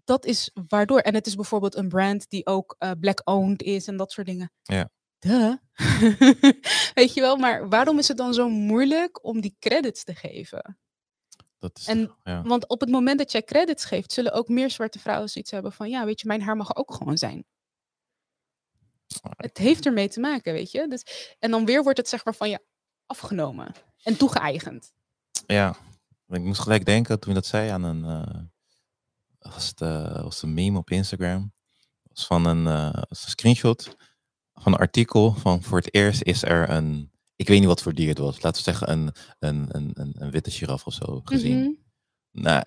[0.04, 0.98] dat is waardoor.
[0.98, 4.52] En het is bijvoorbeeld een brand die ook eh, black-owned is en dat soort dingen.
[4.62, 4.88] Ja.
[5.18, 5.54] Duh.
[6.94, 10.78] Weet je wel, maar waarom is het dan zo moeilijk om die credits te geven?
[11.58, 12.42] Dat is, En- ja.
[12.42, 15.72] Want op het moment dat jij credits geeft, zullen ook meer zwarte vrouwen zoiets hebben
[15.72, 17.44] van, ja, weet je, mijn haar mag ook gewoon zijn.
[19.36, 20.88] Het heeft ermee te maken, weet je.
[20.88, 22.60] Dus, en dan weer wordt het zeg maar van je
[23.06, 23.72] afgenomen
[24.02, 24.92] en toegeëigend.
[25.46, 25.76] ja,
[26.28, 28.40] ik moest gelijk denken toen je dat zei aan een, eh,
[29.38, 31.52] was, het, eh, was een meme op Instagram.
[32.02, 33.96] was van een, eh, was een screenshot
[34.54, 37.94] van een artikel van voor het eerst is er een, ik weet niet wat voor
[37.94, 41.20] dier het was, laten we zeggen een, een, een, een, een witte giraf of zo
[41.24, 41.58] gezien.
[41.58, 41.72] Mhm.
[42.30, 42.64] Nou,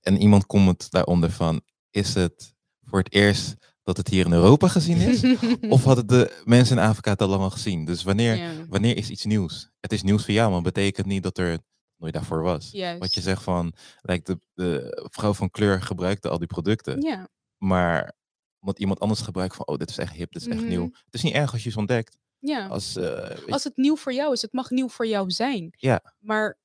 [0.00, 2.54] en iemand comment daaronder van, is het
[2.84, 5.22] voor het eerst dat het hier in Europa gezien is?
[5.74, 7.84] of hadden de mensen in Afrika het al allemaal gezien?
[7.84, 9.70] Dus wanneer, Ja, wanneer is iets nieuws?
[9.80, 11.58] Het is nieuws voor jou, maar betekent niet dat er
[11.96, 12.70] nooit daarvoor was.
[12.70, 13.00] juist.
[13.00, 17.28] Wat je zegt van, like de, de vrouw van kleur gebruikte al die producten, Ja,
[17.56, 18.12] maar
[18.60, 20.84] omdat iemand anders gebruikt van, oh, dit is echt hip, dit is echt nieuw.
[20.84, 20.94] Mhm.
[21.04, 22.18] Het is niet erg als je iets ontdekt.
[22.38, 22.66] ja.
[22.66, 25.68] Als, eh, als het nieuw voor jou is, het mag nieuw voor jou zijn.
[25.76, 26.14] Ja.
[26.18, 26.58] Maar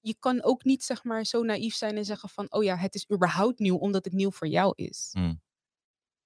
[0.00, 2.94] je kan ook niet zeg maar zo naïef zijn en zeggen van, oh ja, het
[2.94, 5.08] is überhaupt nieuw omdat het nieuw voor jou is.
[5.12, 5.40] Hmm.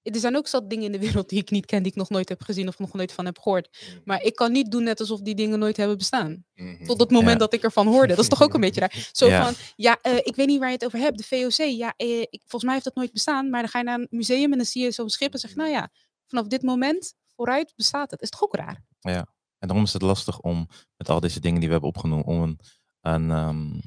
[0.03, 2.09] Er zijn ook zat dingen in de wereld die ik niet ken, die ik nog
[2.09, 3.77] nooit heb gezien of nog nooit van heb gehoord.
[4.05, 6.45] Maar ik kan niet doen net alsof die dingen nooit hebben bestaan.
[6.53, 6.85] Mhm.
[6.85, 7.37] Tot het moment Ja.
[7.37, 8.07] dat ik ervan hoorde.
[8.07, 9.09] Dat is toch ook een beetje raar.
[9.11, 9.45] Zo Ja.
[9.45, 11.17] van, ja, eh, ik weet niet waar je het over hebt.
[11.17, 13.49] De VOC, ja, eh, ik, volgens mij heeft dat nooit bestaan.
[13.49, 15.55] Maar dan ga je naar een museum en dan zie je zo'n schip en zeg
[15.55, 15.89] nou ja,
[16.25, 18.21] vanaf dit moment vooruit bestaat het.
[18.21, 18.83] Is toch ook raar?
[19.01, 22.41] En daarom is het lastig om met al deze dingen die we hebben opgenomen, om
[22.41, 22.59] een,
[23.01, 23.79] een, ehm,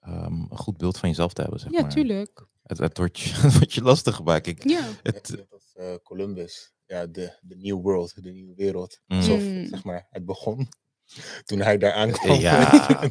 [0.00, 1.60] ehm, een goed beeld van jezelf te hebben.
[1.60, 1.90] Zeg Ja, maar.
[1.90, 2.46] tuurlijk.
[2.62, 4.46] Het, het, wordt je, het wordt je lastig gemaakt.
[4.46, 4.88] Ik, Ja.
[5.02, 6.72] het, als eh, Columbus.
[6.86, 9.00] Ja, de, de New World, de nieuwe wereld.
[9.06, 9.16] Mm.
[9.16, 9.66] Alsof, Mm.
[9.66, 10.68] zeg maar, het begon
[11.46, 12.38] toen hij daar aankwam.
[12.40, 12.70] ja.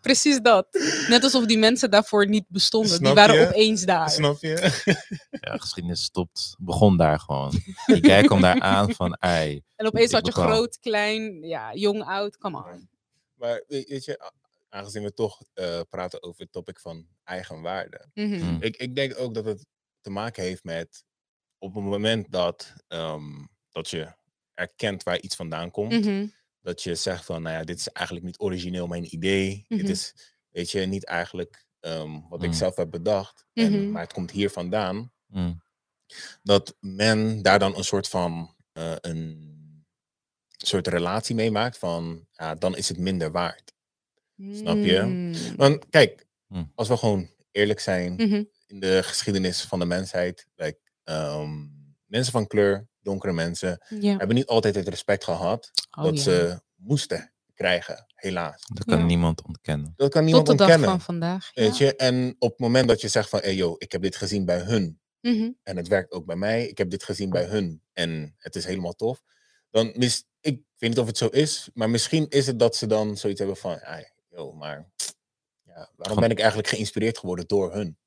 [0.00, 0.66] Precies dat.
[1.08, 3.02] Net alsof die mensen daarvoor niet bestonden.
[3.02, 3.46] die waren je?
[3.48, 4.10] opeens daar.
[4.10, 4.82] Snap je?
[5.40, 7.50] ja, geschiedenis stopt, begon daar gewoon.
[7.86, 11.74] Die guy kwam daar aan van, ei, En opeens Ik had je groot, klein, ja,
[11.74, 12.36] jong, oud.
[12.38, 12.88] Come on.
[13.34, 14.30] Maar weet je,
[14.68, 18.06] aangezien we toch eh, praten over het topic van eigenwaarde.
[18.14, 18.44] Mhm.
[18.44, 18.56] Mm.
[18.62, 19.66] Ik, ik denk ook dat het
[20.00, 21.04] te maken heeft met
[21.58, 24.12] op het moment dat, ehm, dat je
[24.54, 25.92] erkent waar iets vandaan komt.
[25.92, 26.26] Mhm.
[26.60, 29.64] Dat je zegt van, nou ja, dit is eigenlijk niet origineel mijn idee.
[29.68, 29.80] Mhm.
[29.80, 30.14] Dit is,
[30.50, 32.54] weet je, niet eigenlijk ehm, wat ik Mm.
[32.54, 33.44] zelf heb bedacht.
[33.52, 33.90] en, Mhm.
[33.90, 35.12] maar het komt hier vandaan.
[35.26, 35.62] Mm.
[36.42, 39.84] Dat men daar dan een soort van, eh, een
[40.56, 43.72] soort relatie mee maakt van, ja, dan is het minder waard.
[44.52, 45.30] Snap je?
[45.56, 46.72] Want kijk, Mm.
[46.74, 48.44] als we gewoon eerlijk zijn, Mhm.
[48.66, 51.66] in de geschiedenis van de mensheid, like, ehm,
[52.06, 57.32] mensen van kleur, donkere mensen, hebben niet altijd het respect gehad Oh, dat ze moesten
[57.54, 58.62] krijgen, helaas.
[58.74, 59.04] Dat kan Ja.
[59.04, 59.92] niemand ontkennen.
[59.96, 61.50] Dat kan Tot niemand de dag van vandaag.
[61.54, 61.62] Ja.
[61.62, 61.96] Weet je?
[61.96, 64.58] En op het moment dat je zegt van, hey yo, ik heb dit gezien bij
[64.60, 65.50] hun Mhm.
[65.62, 68.64] en het werkt ook bij mij, ik heb dit gezien bij hun en het is
[68.64, 69.22] helemaal tof,
[69.70, 72.86] dan mis, ik weet niet of het zo is, maar misschien is het dat ze
[72.86, 74.90] dan zoiets hebben van, ah, yo, maar
[75.76, 77.98] ja, waarom ben ik eigenlijk geïnspireerd geworden door hun?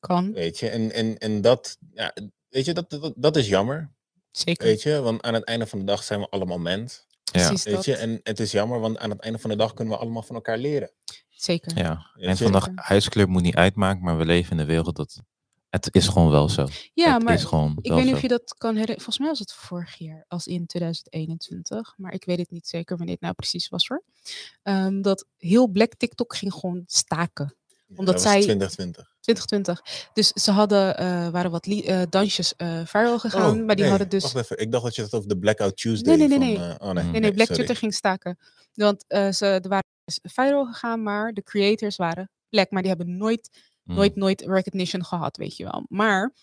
[0.00, 2.14] Kan, Weet je, en, en, en dat, ja,
[2.48, 3.92] weet je, dat, dat, dat is jammer.
[4.30, 4.66] zeker.
[4.66, 7.06] Weet je, want aan het einde van de dag zijn we allemaal mens.
[7.32, 7.84] Ja, Precies Weet dat.
[7.84, 10.22] je, en het is jammer, want aan het einde van de dag kunnen we allemaal
[10.22, 10.90] van elkaar leren.
[11.28, 11.78] Zeker.
[11.78, 12.10] ja.
[12.14, 15.22] En vandaag huiskleur moet niet uitmaken, maar we leven in een wereld dat...
[15.70, 16.66] Het is gewoon wel zo.
[16.94, 18.14] Ja, het maar is gewoon ik weet niet zo.
[18.14, 19.02] of je dat kan herinneren.
[19.02, 21.94] Volgens mij was het vorig jaar, als in 2021.
[21.96, 24.02] Maar ik weet het niet zeker wanneer het nou precies was hoor.
[24.62, 27.54] Ehm, dat heel Black TikTok ging gewoon staken.
[27.88, 29.16] Omdat dat was zij- 2020.
[29.20, 30.08] 2020.
[30.12, 33.64] Dus ze hadden, eh, waren wat eh, dansjes eh viral gegaan.
[33.64, 34.22] maar die nee, hadden dus...
[34.22, 36.66] Wacht even, ik dacht dat je het over de Blackout Tuesday Nee, nee, nee, van...
[36.66, 36.76] nee.
[36.76, 37.54] eh, oh nee, Nee, Nee, Black sorry.
[37.54, 38.38] Twitter ging staken.
[38.74, 42.70] Want eh, ze er waren dus viral gegaan, maar de creators waren black.
[42.70, 43.50] Maar die hebben nooit.
[43.94, 45.86] Nooit, nooit recognition gehad, weet je wel.
[45.88, 46.34] Maar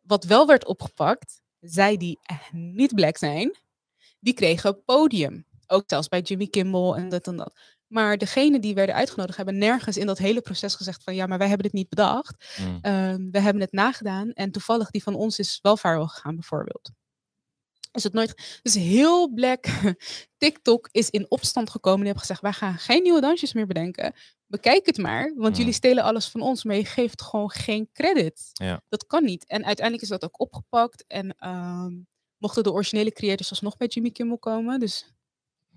[0.00, 3.56] wat wel werd opgepakt, zij die echt niet black zijn,
[4.20, 5.46] die kregen podium.
[5.66, 7.54] Ook zelfs bij Jimmy Kimmel en dat en dat.
[7.86, 11.38] Maar degenen die werden uitgenodigd hebben nergens in dat hele proces gezegd van ja, maar
[11.38, 12.56] wij hebben dit niet bedacht.
[12.60, 12.78] Mm.
[12.80, 16.90] Ehm, we hebben het nagedaan en toevallig die van ons is wel viral gegaan bijvoorbeeld.
[17.94, 18.58] Is het nooit.
[18.62, 19.64] Dus heel black
[20.38, 21.98] TikTok is in opstand gekomen.
[21.98, 24.12] Die hebben gezegd: wij gaan geen nieuwe dansjes meer bedenken.
[24.46, 25.58] Bekijk het maar, want Mm.
[25.58, 28.50] jullie stelen alles van ons, maar je geeft gewoon geen credit.
[28.52, 28.80] Ja.
[28.88, 29.46] Dat kan niet.
[29.46, 31.04] En uiteindelijk is dat ook opgepakt.
[31.06, 31.92] En ehm,
[32.38, 34.80] mochten de originele creators alsnog bij Jimmy Kimmel komen.
[34.80, 35.12] Dus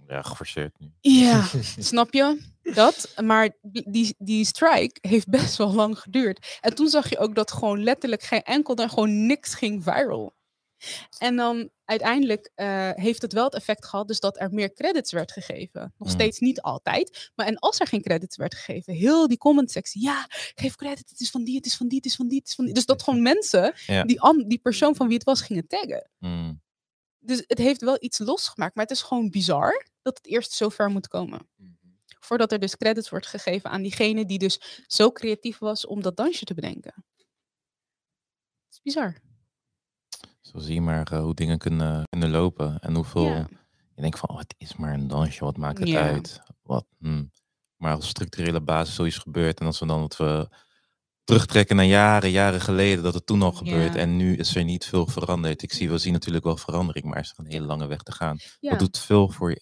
[0.07, 0.91] Ja, geforceerd nu.
[1.01, 1.47] ja,
[1.79, 2.41] snap je?
[2.61, 3.13] Dat.
[3.23, 6.57] Maar die, die strike heeft best wel lang geduurd.
[6.61, 10.35] En toen zag je ook dat gewoon letterlijk geen enkel, dan gewoon niks ging viral.
[11.17, 15.11] En dan uiteindelijk eh, heeft het wel het effect gehad, dus dat er meer credits
[15.11, 15.93] werd gegeven.
[15.97, 16.13] Nog Mm.
[16.13, 17.31] steeds niet altijd.
[17.35, 21.09] Maar en als er geen credits werd gegeven, heel die comment sectie, ja, geef credit,
[21.09, 22.65] het is van die, het is van die, het is van die, het is van
[22.65, 22.73] die.
[22.73, 24.03] Dus dat gewoon mensen Ja.
[24.03, 26.09] die, die persoon van wie het was gingen taggen.
[26.19, 26.61] Mm.
[27.19, 30.69] Dus het heeft wel iets losgemaakt, maar het is gewoon bizar dat het eerst zo
[30.69, 31.49] ver moet komen.
[32.19, 36.17] Voordat er dus credits wordt gegeven aan diegene die dus zo creatief was om dat
[36.17, 36.93] dansje te bedenken.
[37.15, 37.25] Het
[38.75, 39.15] is bizar.
[40.51, 42.79] Zo zie je maar eh, hoe dingen kunnen, kunnen lopen.
[42.79, 43.25] En hoeveel...
[43.25, 43.47] Ja.
[43.95, 46.01] Je denkt van, oh, het is maar een dansje, wat maakt het Ja.
[46.01, 46.41] uit?
[46.63, 47.31] Wat, hmm.
[47.77, 50.49] Maar als structurele basis zoiets gebeurt en als we dan dat we
[51.23, 53.99] terugtrekken naar jaren, jaren geleden, dat het toen al gebeurt Ja.
[53.99, 55.61] en nu is er niet veel veranderd.
[55.61, 58.01] Ik zie, we zien natuurlijk wel verandering, maar er is nog een hele lange weg
[58.01, 58.37] te gaan.
[58.59, 59.61] Dat doet veel voor je,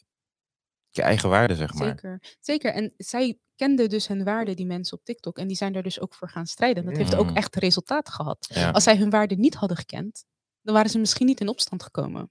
[0.90, 1.88] je eigen waarde, zeg maar.
[1.88, 2.36] zeker.
[2.40, 2.74] Zeker.
[2.74, 5.38] En zij kenden dus hun waarde, die mensen op TikTok.
[5.38, 6.86] En die zijn daar dus ook voor gaan strijden.
[6.86, 7.36] Dat heeft ook Mm.
[7.36, 8.48] echt resultaat gehad.
[8.54, 10.26] Ja, Als zij hun waarde niet hadden gekend,
[10.66, 12.30] dan waren ze misschien niet in opstand gekomen.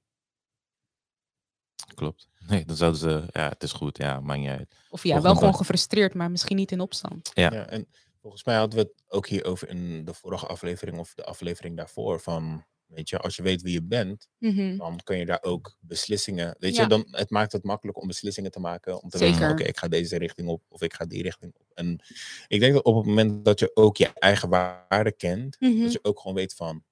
[1.94, 2.28] klopt.
[2.48, 4.68] Nee, dan zouden ze, ja, het is goed, ja, maakt niet uit.
[4.68, 7.30] Of ja, Volgende wel gewoon gefrustreerd, maar misschien niet in opstand.
[7.34, 7.52] Ja.
[7.52, 7.86] Ja, en
[8.20, 11.76] volgens mij hadden we het ook hier over in de vorige aflevering of de aflevering
[11.76, 12.20] daarvoor.
[12.20, 14.76] Van, weet je, als je weet wie je bent, Mhm.
[14.76, 16.56] dan kun je daar ook beslissingen.
[16.58, 16.82] Weet Ja.
[16.82, 19.02] je, dan, het maakt het makkelijk om beslissingen te maken.
[19.02, 19.60] Om te weten, van, Zeker.
[19.60, 21.66] oké, ik ga deze richting op of ik ga die richting op.
[21.74, 22.00] En
[22.46, 25.82] ik denk dat op het moment dat je ook je eigen waarde kent, Mhm.
[25.82, 26.84] dat je ook gewoon weet van,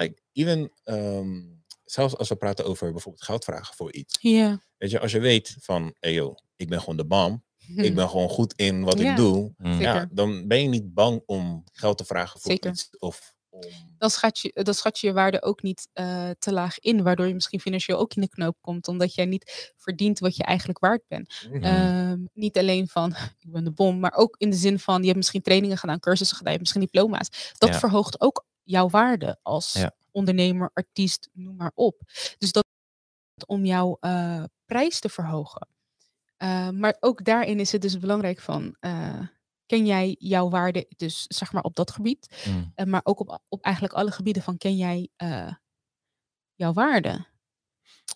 [0.00, 1.40] like, even, ehm,
[1.84, 4.16] zelfs als we praten over bijvoorbeeld geld vragen voor iets.
[4.20, 4.62] Ja.
[4.76, 7.44] Weet je, als je weet van, hey yo, ik ben gewoon de bam.
[7.76, 9.10] Ik ben gewoon goed in wat Ja.
[9.10, 9.54] ik doe.
[9.56, 9.80] Mm.
[9.80, 12.70] Ja, dan ben je niet bang om geld te vragen voor Zeker.
[12.70, 12.88] iets.
[12.98, 13.60] Of om...
[13.98, 17.26] dan schat je, dan schat je je waarde ook niet eh, te laag in, waardoor
[17.26, 20.78] je misschien financieel ook in de knoop komt, omdat jij niet verdient wat je eigenlijk
[20.78, 21.46] waard bent.
[21.50, 21.62] Mhm.
[21.64, 23.10] Ehm, niet alleen van
[23.44, 26.00] ik ben de bom, maar ook in de zin van je hebt misschien trainingen gedaan,
[26.00, 27.54] cursussen gedaan, je hebt misschien diploma's.
[27.58, 27.78] Dat Ja.
[27.78, 29.92] verhoogt ook jouw waarde als Ja.
[30.10, 32.02] ondernemer, artiest, noem maar op.
[32.38, 32.66] Dus dat
[33.46, 35.68] om jouw eh, prijs te verhogen.
[36.36, 39.20] Eh, maar ook daarin is het dus belangrijk van, eh,
[39.66, 42.72] ken jij jouw waarde, dus zeg maar op dat gebied, Mm.
[42.90, 45.08] maar ook op, op eigenlijk alle gebieden van ken jij
[46.54, 47.26] jouw waarde.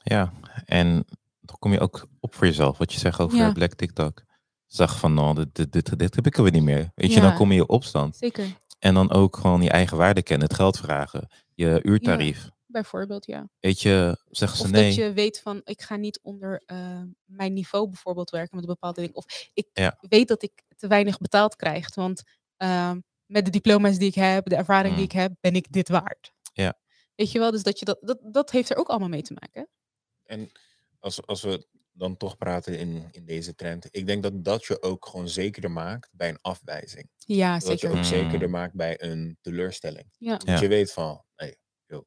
[0.03, 0.33] Ja,
[0.64, 1.05] en
[1.40, 2.79] dan kom je ook op voor jezelf.
[2.79, 3.53] Wat je zegt over Ja.
[3.53, 4.23] Black TikTok.
[4.67, 6.90] Zag van, nou, dit, dit, dit, dit heb ik alweer niet meer.
[6.95, 8.17] Weet je, dan kom je in opstand.
[8.17, 8.47] Zeker.
[8.85, 12.49] En dan ook gewoon je eigen waarde kennen, het geld vragen, je uurtarief.
[12.66, 13.49] Bijvoorbeeld, ja.
[13.61, 14.85] Weet je, zeggen ze Of nee.
[14.87, 18.70] dat je weet van, ik ga niet onder eh, mijn niveau bijvoorbeeld werken met een
[18.70, 19.14] bepaalde ding.
[19.14, 19.99] Of ik Ja.
[20.01, 21.94] weet dat ik te weinig betaald krijg.
[21.94, 22.23] Want
[22.57, 25.11] ehm, met de diploma's die ik heb, de ervaring die Mm.
[25.11, 26.33] ik heb, ben ik dit waard.
[26.53, 26.75] Ja.
[27.14, 29.37] Weet je wel, dus dat, je dat, dat, dat heeft er ook allemaal mee te
[29.40, 29.68] maken.
[30.25, 30.51] En
[30.99, 31.66] als, als we
[31.97, 35.71] dan toch praten in, in deze trend, ik denk dat dat je ook gewoon zekerder
[35.71, 37.09] maakt bij een afwijzing.
[37.17, 37.89] Ja, Dat je zeker.
[37.91, 38.05] ook Mm.
[38.05, 40.07] zekerder maakt bij een teleurstelling.
[40.19, 40.37] Ja.
[40.37, 40.61] Dat Ja.
[40.61, 42.05] je weet van, hey, joh,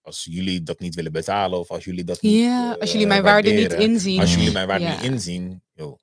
[0.00, 3.12] als jullie dat niet willen betalen of als jullie dat niet Ja, als jullie eh,
[3.12, 4.20] mijn waarde niet inzien.
[4.20, 4.94] Als jullie mijn waarde Ja.
[4.94, 5.98] niet inzien, joh,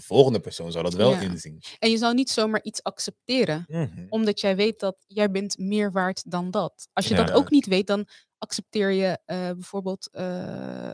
[0.00, 1.20] de volgende persoon zal dat wel Ja.
[1.20, 1.62] inzien.
[1.78, 3.64] En je zal niet zomaar iets accepteren.
[3.68, 4.06] Mhm.
[4.08, 6.88] Omdat jij weet dat jij bent meer waard dan dat.
[6.92, 7.24] Als je Ja.
[7.24, 8.06] dat ook niet weet, dan
[8.38, 10.24] accepteer je eh, bijvoorbeeld eh,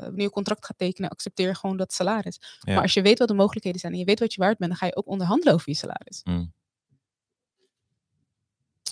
[0.01, 2.39] wanneer je contract gaat tekenen, accepteer je gewoon dat salaris.
[2.61, 2.73] Ja.
[2.73, 4.71] Maar als je weet wat de mogelijkheden zijn en je weet wat je waard bent,
[4.71, 6.21] dan ga je ook onderhandelen over je salaris.
[6.25, 6.53] Mm.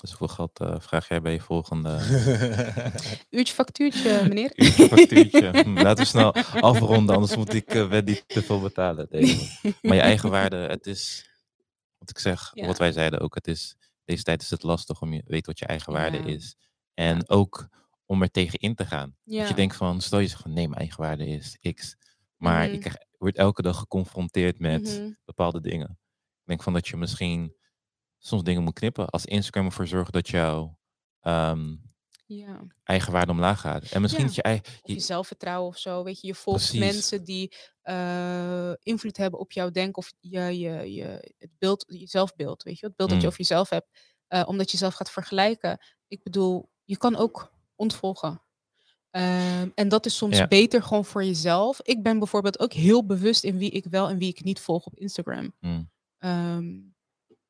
[0.04, 1.90] Dus hoeveel geld eh, vraag jij bij je volgende
[3.30, 4.52] Uurtje factuurtje, meneer.
[4.62, 5.50] uurtje factuurtje?
[5.62, 9.08] Hm, Laten we snel afronden, anders moet ik wet niet te veel betalen.
[9.82, 11.28] Maar je eigen waarde, het is,
[11.98, 12.66] wat ik zeg, Ja.
[12.66, 15.58] wat wij zeiden ook, het is, deze tijd is het lastig om je weet wat
[15.58, 16.56] je eigen waarde is.
[16.94, 17.68] En ook
[18.06, 19.16] om er tegen in te gaan.
[19.24, 21.96] Dat je denkt van, stel je zegt van nee, mijn eigen waarde is X.
[22.36, 22.74] Maar Mhm.
[22.74, 25.10] ik word elke dag geconfronteerd met Mhm.
[25.24, 25.90] bepaalde dingen.
[26.40, 27.54] Ik denk van dat je misschien
[28.26, 29.08] soms dingen moet knippen.
[29.08, 30.78] Als Instagram ervoor zorgt dat jouw
[31.20, 31.76] ehm,
[32.26, 32.60] Ja.
[32.84, 33.90] eigen waarde omlaag gaat.
[33.90, 34.26] En misschien Ja.
[34.28, 34.64] dat je eigen...
[34.82, 36.02] Je zelfvertrouwen of zo.
[36.04, 36.80] Weet je, je volgt Precies.
[36.92, 42.06] mensen die eh, invloed hebben op jouw denken of je, je, je, het beeld, je
[42.06, 42.62] zelfbeeld.
[42.62, 43.32] Weet je, het beeld dat je Mm.
[43.32, 44.12] over jezelf hebt.
[44.26, 45.78] eh, omdat je zelf gaat vergelijken.
[46.08, 48.42] Ik bedoel, je kan ook ontvolgen.
[49.10, 50.46] Ehm, en dat is soms Ja.
[50.46, 51.80] beter gewoon voor jezelf.
[51.82, 54.86] Ik ben bijvoorbeeld ook heel bewust in wie ik wel en wie ik niet volg
[54.86, 55.54] op Instagram.
[55.60, 55.90] Mm,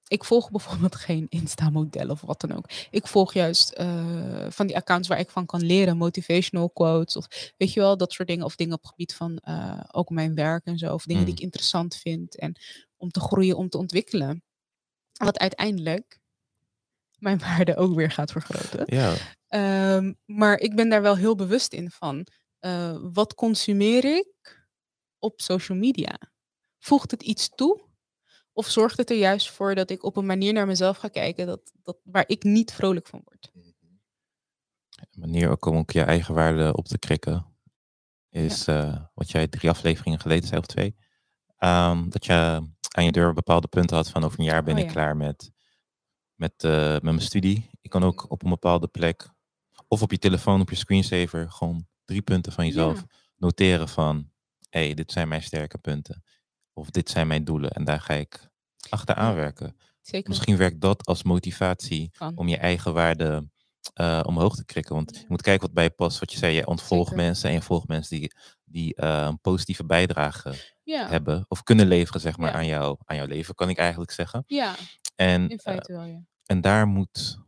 [0.09, 2.71] ik volg bijvoorbeeld geen Insta-model of wat dan ook.
[2.91, 7.53] Ik volg juist eh, van die accounts waar ik van kan leren, motivational quotes of
[7.57, 8.45] weet je wel, dat soort dingen.
[8.45, 10.95] Of dingen op het gebied van eh, ook mijn werk en zo.
[10.95, 11.39] Of dingen die Mm.
[11.39, 12.57] ik interessant vind en
[12.97, 14.43] om te groeien, om te ontwikkelen.
[15.13, 16.21] Wat uiteindelijk
[17.19, 18.83] mijn waarde ook weer gaat vergroten.
[18.97, 19.15] ja,
[19.49, 22.27] Ehm, maar ik ben daar wel heel bewust in van.
[22.59, 24.67] eh, wat consumeer ik
[25.19, 26.19] op social media?
[26.79, 27.81] Voegt het iets toe?
[28.57, 31.47] Of zorgt het er juist voor dat ik op een manier naar mezelf ga kijken
[31.47, 33.53] dat, dat, waar ik niet vrolijk van word?
[35.15, 37.47] een manier ook om ook je eigen waarde op te krikken.
[38.31, 40.97] Is eh, wat jij drie afleveringen geleden zei of twee.
[41.57, 42.33] Ehm, dat je
[42.89, 44.93] aan je deur bepaalde punten had van over een jaar ben Oh ik ja.
[44.93, 45.53] klaar met,
[46.35, 47.71] met, eh, met mijn studie.
[47.81, 49.29] Je kan ook op een bepaalde plek
[49.89, 53.07] of op je telefoon, op je screensaver, gewoon drie punten van jezelf Ja.
[53.37, 54.31] noteren van
[54.71, 56.23] hé, hey, dit zijn mijn sterke punten.
[56.75, 57.71] Of dit zijn mijn doelen.
[57.71, 58.49] En daar ga ik
[58.89, 59.77] achteraan werken.
[60.01, 60.29] Zeker.
[60.29, 62.37] Misschien werkt dat als motivatie Kan.
[62.37, 63.49] om je eigen waarde
[63.95, 64.95] eh, omhoog te krikken.
[64.95, 66.19] Want je moet kijken wat bij je past.
[66.19, 67.25] Wat je zei, je ontvolgt Zeker.
[67.25, 68.33] mensen en je volgt mensen die,
[68.65, 71.45] die eh, een positieve bijdrage Ja, hebben.
[71.49, 72.57] Of kunnen leveren, zeg maar, Ja.
[72.57, 74.45] aan, jou, aan jouw leven, kan ik eigenlijk zeggen.
[74.47, 74.75] ja,
[75.15, 76.21] En, in eh, feite wel, ja.
[76.47, 77.39] en daar moet,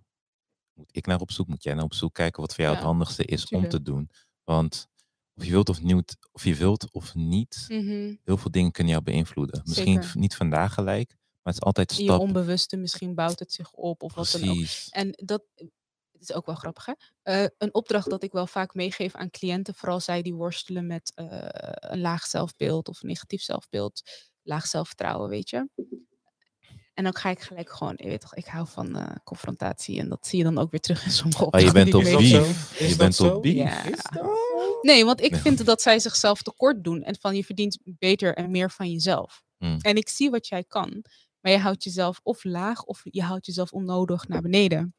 [0.72, 2.80] moet ik naar op zoek, moet jij naar op zoek kijken wat voor jou Ja,
[2.80, 4.10] het handigste is om te doen.
[4.44, 4.88] Want
[5.36, 8.14] of je wilt of niet, of, je wilt of niet, Mhm.
[8.24, 9.60] heel veel dingen kunnen jou beïnvloeden.
[9.64, 10.18] Misschien Zeker.
[10.20, 12.20] niet vandaag gelijk, maar het is altijd In je stap.
[12.20, 14.56] onbewuste, misschien bouwt het zich op of wat dan ook.
[14.56, 14.88] Precies.
[14.88, 15.44] En dat
[16.12, 16.92] het is ook wel grappig, hè?
[17.22, 21.12] Eh, een opdracht dat ik wel vaak meegeef aan cliënten, vooral zij die worstelen met
[21.14, 21.26] eh,
[21.70, 24.02] een laag zelfbeeld of een negatief zelfbeeld,
[24.42, 25.68] laag zelfvertrouwen, weet je.
[26.96, 30.08] En dan ga ik gelijk gewoon, je weet toch, ik hou van eh, confrontatie en
[30.08, 31.90] dat zie je dan ook weer terug in sommige Ah, je opdrachten.
[31.92, 32.78] bent op beef.
[32.80, 33.54] Is Je bent op beef.
[33.54, 33.82] Ja.
[34.14, 34.34] Zo?
[34.82, 35.40] Nee, want ik Nee.
[35.40, 39.42] vind dat zij zichzelf tekort doen en van je verdient beter en meer van jezelf.
[39.58, 39.76] Hmm.
[39.80, 41.04] En ik zie wat jij kan,
[41.40, 44.94] maar je houdt jezelf of laag of je houdt jezelf onnodig naar beneden.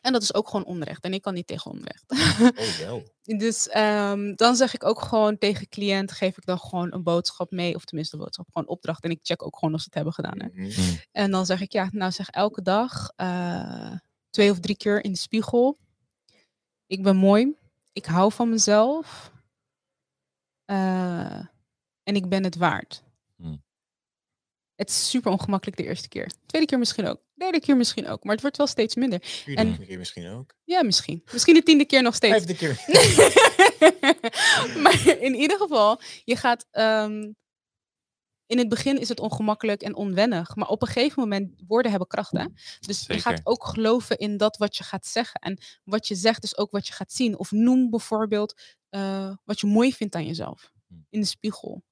[0.00, 1.04] En dat is ook gewoon onrecht.
[1.04, 2.04] En ik kan niet tegen onrecht.
[2.40, 3.02] Oh, wel.
[3.38, 7.50] dus ehm, dan zeg ik ook gewoon tegen cliënt, geef ik dan gewoon een boodschap
[7.50, 7.74] mee.
[7.74, 9.04] Of tenminste een boodschap, gewoon opdracht.
[9.04, 10.40] En ik check ook gewoon of ze het hebben gedaan.
[10.40, 10.48] Hè.
[10.52, 10.80] Mhm.
[10.80, 11.00] Mm.
[11.12, 13.92] En dan zeg ik, ja, nou zeg elke dag eh,
[14.30, 15.78] twee of drie keer in de spiegel.
[16.86, 17.56] Ik ben mooi.
[17.92, 19.32] Ik hou van mezelf.
[20.64, 21.46] eh,
[22.02, 23.02] en ik ben het waard.
[24.78, 26.30] Het is super ongemakkelijk de eerste keer.
[26.46, 27.22] Tweede keer misschien ook.
[27.34, 28.24] Derde keer misschien ook.
[28.24, 29.18] Maar het wordt wel steeds minder.
[29.22, 30.54] Vierde keer misschien ook.
[30.64, 31.22] Ja, misschien.
[31.32, 32.44] Misschien de tiende keer nog steeds.
[32.44, 32.82] Vijfde keer.
[34.82, 36.66] maar in ieder geval, je gaat.
[36.70, 37.32] ehm,
[38.46, 40.56] in het begin is het ongemakkelijk en onwennig.
[40.56, 42.32] Maar op een gegeven moment, woorden hebben kracht.
[42.32, 42.46] Hè?
[42.80, 45.40] Dus je gaat ook geloven in dat wat je gaat zeggen.
[45.40, 47.38] En wat je zegt is ook wat je gaat zien.
[47.38, 50.72] Of noem bijvoorbeeld eh, wat je mooi vindt aan jezelf.
[50.86, 51.06] Hmm.
[51.10, 51.82] In de spiegel.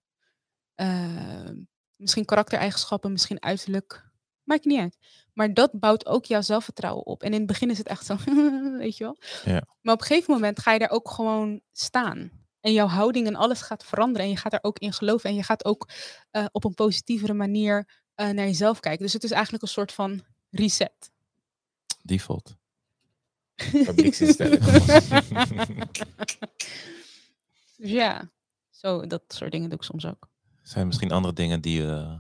[0.75, 1.57] Ehm,
[1.97, 4.11] misschien karaktereigenschappen, misschien uiterlijk.
[4.43, 4.97] Maakt niet uit.
[5.33, 7.23] Maar dat bouwt ook jouw zelfvertrouwen op.
[7.23, 8.17] En in het begin is het echt zo,
[8.79, 9.17] weet je wel.
[9.45, 9.67] Ja.
[9.81, 12.31] Maar op een gegeven moment ga je daar ook gewoon staan.
[12.61, 14.27] En jouw houding en alles gaat veranderen.
[14.27, 15.31] En je gaat er ook in geloven.
[15.31, 15.89] En je gaat ook
[16.31, 19.03] eh, op een positievere manier eh, naar jezelf kijken.
[19.03, 21.13] Dus het is eigenlijk een soort van reset.
[22.03, 22.57] Default.
[23.85, 24.65] Fabrieksinstelling.
[27.77, 28.31] Dus ja,
[28.71, 30.29] zo, dat soort dingen doe ik soms ook.
[30.67, 32.11] Zijn er misschien andere dingen die, eh,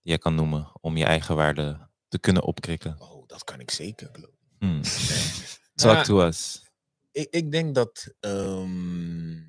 [0.00, 3.00] die jij kan noemen om je eigen waarde te kunnen opkrikken?
[3.00, 4.38] Oh, dat kan ik zeker geloven.
[4.58, 4.82] Hmm.
[5.74, 6.62] Talk Nou, to us.
[7.12, 9.40] ik, ik denk dat ehm,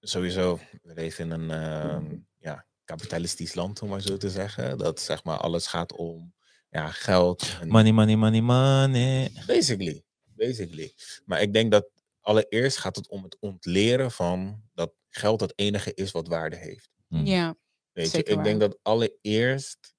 [0.00, 4.78] sowieso, we leven in een ehm, ja, kapitalistisch land, om maar zo te zeggen.
[4.78, 6.34] Dat zeg maar alles gaat om
[6.70, 7.56] ja, geld.
[7.60, 9.32] En Money, money, money, money.
[9.46, 10.94] Basically, basically.
[11.24, 11.88] Maar ik denk dat
[12.26, 16.90] allereerst gaat het om het ontleren van dat geld het enige is wat waarde heeft.
[17.08, 17.24] Hmm.
[17.26, 17.56] Ja,
[17.92, 19.94] Weet Zeker je, ik denk dat allereerst,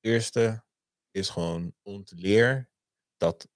[0.00, 0.64] eerste
[1.10, 2.68] is gewoon ontleer
[3.16, 3.48] dat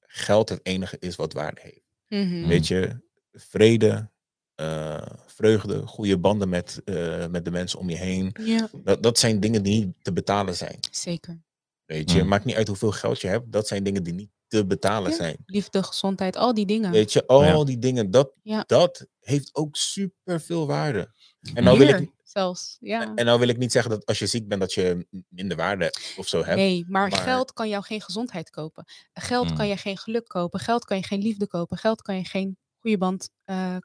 [0.00, 1.84] geld het enige is wat waarde heeft.
[2.08, 2.46] Mhm.
[2.48, 3.00] Weet je,
[3.32, 4.10] vrede,
[4.54, 8.34] eh, vreugde, goede banden met, eh, met de mensen om je heen.
[8.44, 10.78] ja Dat, dat zijn dingen die niet te betalen zijn.
[10.90, 11.42] zeker.
[11.84, 12.28] Weet je, Mm.
[12.28, 13.52] maakt niet uit hoeveel geld je hebt.
[13.52, 15.16] Dat zijn dingen die niet te betalen Ja.
[15.16, 15.36] zijn.
[15.46, 16.90] Liefde, gezondheid, al die dingen.
[16.90, 17.64] Weet je, al Ja.
[17.64, 18.64] die dingen, dat, Ja.
[18.66, 21.12] dat heeft ook super veel waarde.
[21.54, 22.76] En nou, wil ik, zelfs.
[22.80, 23.14] Ja.
[23.14, 25.92] en nou wil ik niet zeggen dat als je ziek bent dat je minder waarde
[26.16, 26.56] of zo hebt.
[26.56, 28.84] Nee, maar, maar- geld kan jou geen gezondheid kopen.
[29.12, 29.70] Geld kan Mm.
[29.70, 30.60] je geen geluk kopen.
[30.60, 31.76] Geld kan je geen liefde kopen.
[31.78, 33.28] Geld kan je geen goede band.
[33.44, 33.76] eh,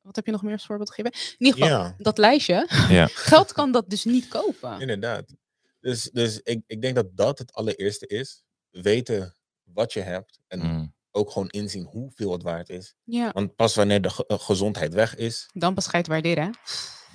[0.00, 1.12] wat heb je nog meer als voorbeeld gegeven?
[1.38, 2.66] In ieder geval, Ja, dat lijstje.
[2.88, 3.06] Ja.
[3.30, 4.80] Geld kan dat dus niet kopen.
[4.80, 5.34] inderdaad.
[5.80, 8.42] Dus, dus ik, ik denk dat dat het allereerste is.
[8.70, 9.36] Weten
[9.74, 10.94] wat je hebt en Hmm.
[11.10, 12.94] ook gewoon inzien hoeveel het waard is.
[13.04, 16.06] Ja, Want pas wanneer de ge- eh, gezondheid weg is, dan pas ga je het
[16.06, 16.44] waarderen.
[16.44, 16.50] hè?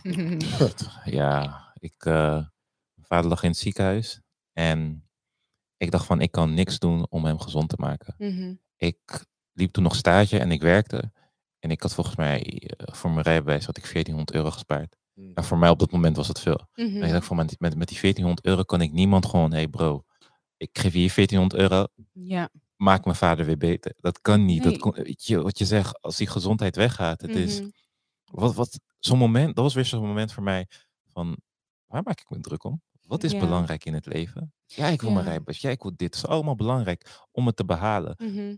[1.06, 2.32] Ja, ik, eh,
[2.94, 4.22] mijn vader lag in het ziekenhuis
[4.54, 5.10] en
[5.78, 8.16] ik dacht van ik kan niks doen om hem gezond te maken.
[8.18, 8.54] Mhm.
[8.78, 11.12] Ik liep toen nog stage en ik werkte
[11.60, 14.96] en ik had volgens mij eh, voor mijn rijbewijs had ik 1400 euro gespaard.
[15.34, 16.68] En voor mij op dat moment was het veel.
[16.74, 17.12] En ik Mhm.
[17.12, 20.04] dacht van met, met, met die 1400 euro kan ik niemand gewoon, hey bro,
[20.58, 22.50] ik geef hier 1400 euro, Ja.
[22.76, 23.94] maak mijn vader weer beter.
[23.98, 24.64] Dat kan niet.
[24.64, 24.72] Nee.
[24.72, 27.70] Dat kon, je, wat je zegt, als die gezondheid weggaat, het is Mhm.
[28.26, 30.68] wat, wat, zo'n moment, dat was weer zo'n moment voor mij
[31.08, 31.38] van,
[31.86, 32.82] waar maak ik me druk om?
[33.02, 33.40] Wat is Ja.
[33.40, 34.54] belangrijk in het leven?
[34.66, 35.30] Ja, ik wil mijn Ja.
[35.30, 35.62] rijbewijs.
[35.62, 36.16] Ja, ik wil dit.
[36.16, 38.14] Het is allemaal belangrijk om het te behalen.
[38.18, 38.56] Mhm.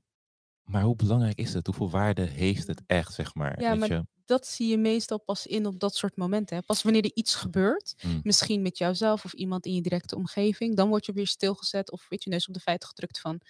[0.70, 1.66] Maar hoe belangrijk is het?
[1.66, 3.62] Hoeveel waarde heeft het echt, zeg maar?
[3.62, 4.06] Ja, weet maar je?
[4.26, 6.56] dat zie je meestal pas in op dat soort momenten.
[6.58, 6.62] Hè.
[6.64, 8.20] Pas wanneer er iets gebeurt, Mm.
[8.24, 12.06] misschien met jouzelf of iemand in je directe omgeving, dan word je weer stilgezet of
[12.10, 13.42] weet je neus op de feiten gedrukt van.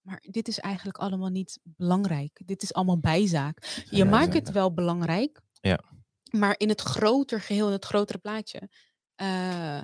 [0.00, 2.40] Maar dit is eigenlijk allemaal niet belangrijk.
[2.44, 3.64] Dit is allemaal bijzaak.
[3.90, 5.80] Je Ja, maakt het wel belangrijk, Ja.
[6.30, 8.68] maar in het groter geheel, in het grotere plaatje,
[9.14, 9.80] eh,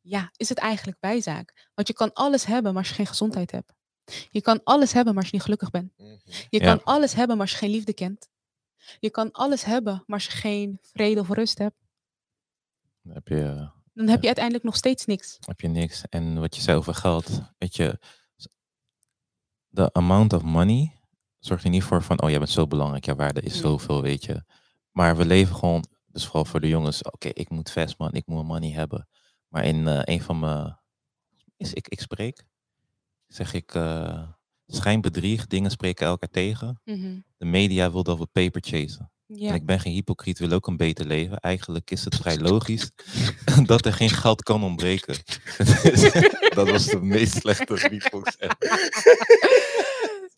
[0.00, 1.68] ja, is het eigenlijk bijzaak.
[1.74, 3.72] Want je kan alles hebben, maar als je geen gezondheid hebt.
[4.30, 5.92] Je kan alles hebben, maar als je niet gelukkig bent.
[5.96, 6.08] Mhm.
[6.48, 6.64] Je Ja.
[6.64, 8.28] kan alles hebben, maar als je geen liefde kent.
[9.00, 11.76] Je kan alles hebben, maar als je geen vrede of rust hebt,
[13.02, 15.36] Dan heb je, dan heb je uiteindelijk nog steeds niks.
[15.40, 16.02] heb je niks.
[16.08, 17.98] En wat je zei over geld, weet je,
[19.68, 20.92] de amount of money
[21.38, 23.60] zorgt er niet voor van, oh, jij bent zo belangrijk, jouw waarde is Nee.
[23.62, 24.44] zoveel, weet je.
[24.90, 28.26] Maar we leven gewoon, dus vooral voor de jongens, oké, ik moet vast man, ik
[28.26, 29.08] moet money hebben.
[29.48, 30.78] Maar in eh, een van mijn,
[31.56, 32.44] is ik, ik spreek,
[33.34, 34.22] zeg ik, eh
[34.66, 36.80] schijnbedrieg, dingen spreken elkaar tegen.
[37.36, 39.12] De media wil dat we paper chasen.
[39.26, 39.48] Ja.
[39.48, 41.38] En ik ben geen hypocriet, wil ook een beter leven.
[41.38, 42.90] Eigenlijk is het vrij logisch
[43.66, 45.14] dat er geen geld kan ontbreken.
[46.54, 48.56] dat was de meest slechte beatbox ever.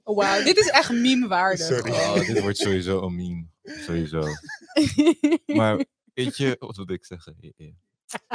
[0.02, 1.66] Oh, Wauw, dit is echt meme-waardig.
[1.66, 1.90] Sorry.
[1.90, 3.46] Oh, dit wordt sowieso een meme.
[3.62, 4.22] Sowieso.
[5.56, 5.84] Maar
[6.14, 7.54] weet je, wat wil ik zeggen?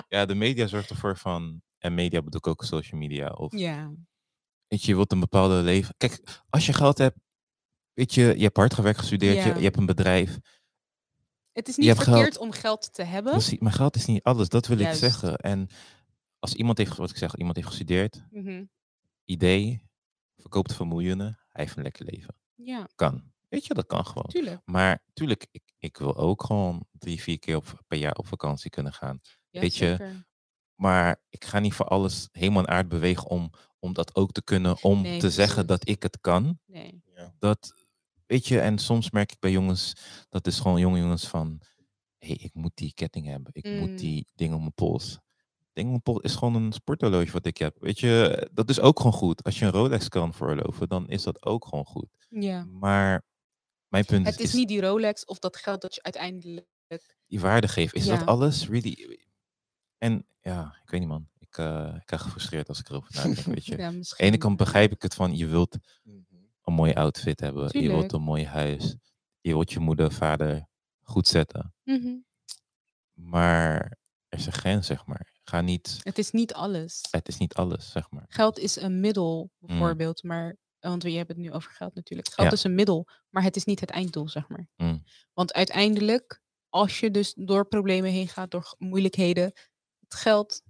[0.09, 3.29] Ja, de media zorgt ervoor van, en media bedoel ik ook social media.
[3.29, 3.91] Of ja.
[4.71, 5.93] Weet je, je wilt een bepaalde leven.
[5.97, 7.17] Kijk, als je geld hebt,
[7.93, 9.45] weet je, je hebt hard gewerkt, gestudeerd, Ja.
[9.47, 10.37] je, je hebt een bedrijf.
[11.51, 12.03] Het is niet geld.
[12.03, 13.31] verkeerd om geld te hebben.
[13.31, 15.03] Precies, maar geld is niet alles, dat wil Juist.
[15.03, 15.35] ik zeggen.
[15.37, 15.69] En
[16.39, 18.63] als iemand heeft, wat ik zeg, iemand heeft gestudeerd, Mhm.
[19.25, 19.89] idee,
[20.37, 22.35] verkoopt miljoenen, hij heeft een lekker leven.
[22.55, 23.29] Ja, Kan.
[23.49, 24.25] Weet je, dat kan gewoon.
[24.27, 24.61] tuurlijk.
[24.65, 28.69] Maar tuurlijk, ik, ik wil ook gewoon drie, vier keer op, per jaar op vakantie
[28.69, 29.19] kunnen gaan.
[29.49, 30.15] Ja, Weet je.
[30.75, 33.51] Maar ik ga niet voor alles helemaal in aard bewegen om,
[33.81, 34.83] om dat ook te kunnen.
[34.83, 36.59] Om Nee, te zeggen dat ik het kan.
[36.65, 37.03] Nee.
[37.39, 37.73] Dat,
[38.25, 39.93] weet je, en soms merk ik bij jongens,
[40.29, 41.61] dat is gewoon jonge jongens van,
[42.17, 43.53] hé, hey, ik moet die ketting hebben.
[43.53, 43.77] Ik Mm.
[43.79, 45.19] moet die ding om mijn pols.
[45.73, 47.77] Ding om mijn pols is gewoon een sporthorloge wat ik heb.
[47.79, 49.43] Weet je, dat is ook gewoon goed.
[49.43, 52.07] Als je een Rolex kan veroorloven, dan is dat ook gewoon goed.
[52.29, 52.63] Ja.
[52.65, 53.25] Maar
[53.87, 56.67] mijn punt Het is niet die Rolex of dat geld dat je uiteindelijk.
[57.27, 57.97] die waarde geven.
[57.97, 58.17] Is Ja.
[58.17, 58.67] dat alles?
[58.67, 59.25] Really?
[59.97, 61.29] En ja, ik weet niet man.
[61.51, 63.77] Ik, eh, ik krijg gefrustreerd als ik erover nadenk, weet je.
[63.77, 66.17] Ja, Aan de ene kant begrijp ik het van, je wilt Mhm.
[66.63, 68.95] een mooie outfit hebben, je wilt een mooi huis,
[69.41, 70.67] je wilt je moeder, vader
[71.01, 71.73] goed zetten.
[71.83, 72.15] Mhm.
[73.13, 73.97] Maar
[74.27, 75.31] er is een grens, zeg maar.
[75.43, 77.01] Ga niet, Het is niet alles.
[77.11, 78.25] het is niet alles, zeg maar.
[78.27, 79.67] Geld is een middel, Mm.
[79.67, 82.27] bijvoorbeeld, maar want we hebben het nu over geld natuurlijk.
[82.33, 82.53] Geld Ja.
[82.53, 84.67] is een middel, maar het is niet het einddoel, zeg maar.
[84.75, 85.03] Mm.
[85.33, 89.43] Want uiteindelijk, als je dus door problemen heen gaat, door moeilijkheden,
[89.99, 90.61] het geld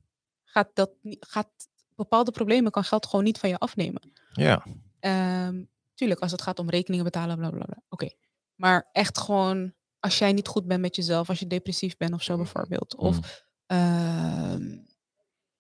[0.52, 1.50] gaat dat niet, gaat
[1.96, 4.12] bepaalde problemen kan geld gewoon niet van je afnemen.
[4.32, 4.66] Ja,
[5.00, 5.64] Ehm,
[5.96, 7.82] tuurlijk, als het gaat om rekeningen betalen, bla bla bla.
[7.90, 8.10] Oké.
[8.56, 12.24] Maar echt gewoon, als jij niet goed bent met jezelf, als je depressief bent of
[12.24, 12.42] zo Mhm.
[12.44, 12.96] bijvoorbeeld.
[12.96, 13.22] Of Mm.
[13.66, 14.78] ehm,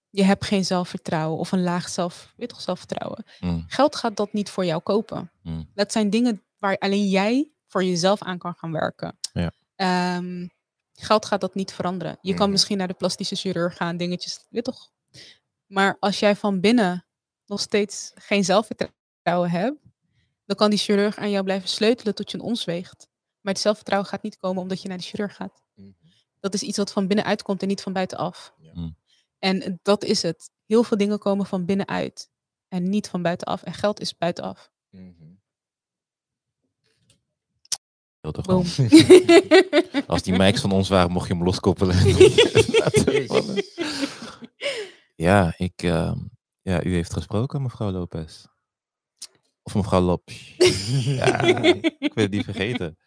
[0.09, 3.23] je hebt geen zelfvertrouwen of een laag zelf, weet toch, zelfvertrouwen.
[3.39, 3.63] Mm.
[3.67, 5.31] Geld gaat dat niet voor jou kopen.
[5.43, 5.69] Mm.
[5.73, 9.17] Dat zijn dingen waar alleen jij voor jezelf aan kan gaan werken.
[9.33, 9.51] Ja.
[9.75, 10.47] Ehm,
[11.01, 12.17] geld gaat dat niet veranderen.
[12.21, 12.51] Je kan Mhm.
[12.51, 14.91] misschien naar de plastische chirurg gaan, dingetjes, weet toch.
[15.65, 17.05] Maar als jij van binnen
[17.45, 19.77] nog steeds geen zelfvertrouwen hebt,
[20.45, 23.07] dan kan die chirurg aan jou blijven sleutelen tot je een ons weegt.
[23.41, 25.61] Maar het zelfvertrouwen gaat niet komen omdat je naar de chirurg gaat.
[25.73, 25.89] Mhm.
[26.39, 28.53] Dat is iets wat van binnenuit komt en niet van buitenaf.
[28.57, 28.71] Ja.
[28.73, 28.95] Mm.
[29.39, 30.49] En dat is het.
[30.65, 32.29] Heel veel dingen komen van binnenuit
[32.67, 33.63] en niet van buitenaf.
[33.63, 34.71] En geld is buitenaf.
[34.89, 35.30] Mhm.
[38.21, 38.65] Heel gewoon.
[40.07, 41.95] Als die mics van ons waren, mocht je hem loskoppelen.
[45.15, 46.17] Ja, ik, ehm,
[46.61, 48.45] ja, u heeft gesproken, mevrouw Lopez.
[49.63, 50.55] Of mevrouw Lopes.
[51.05, 52.97] Ja, ik wil het niet vergeten.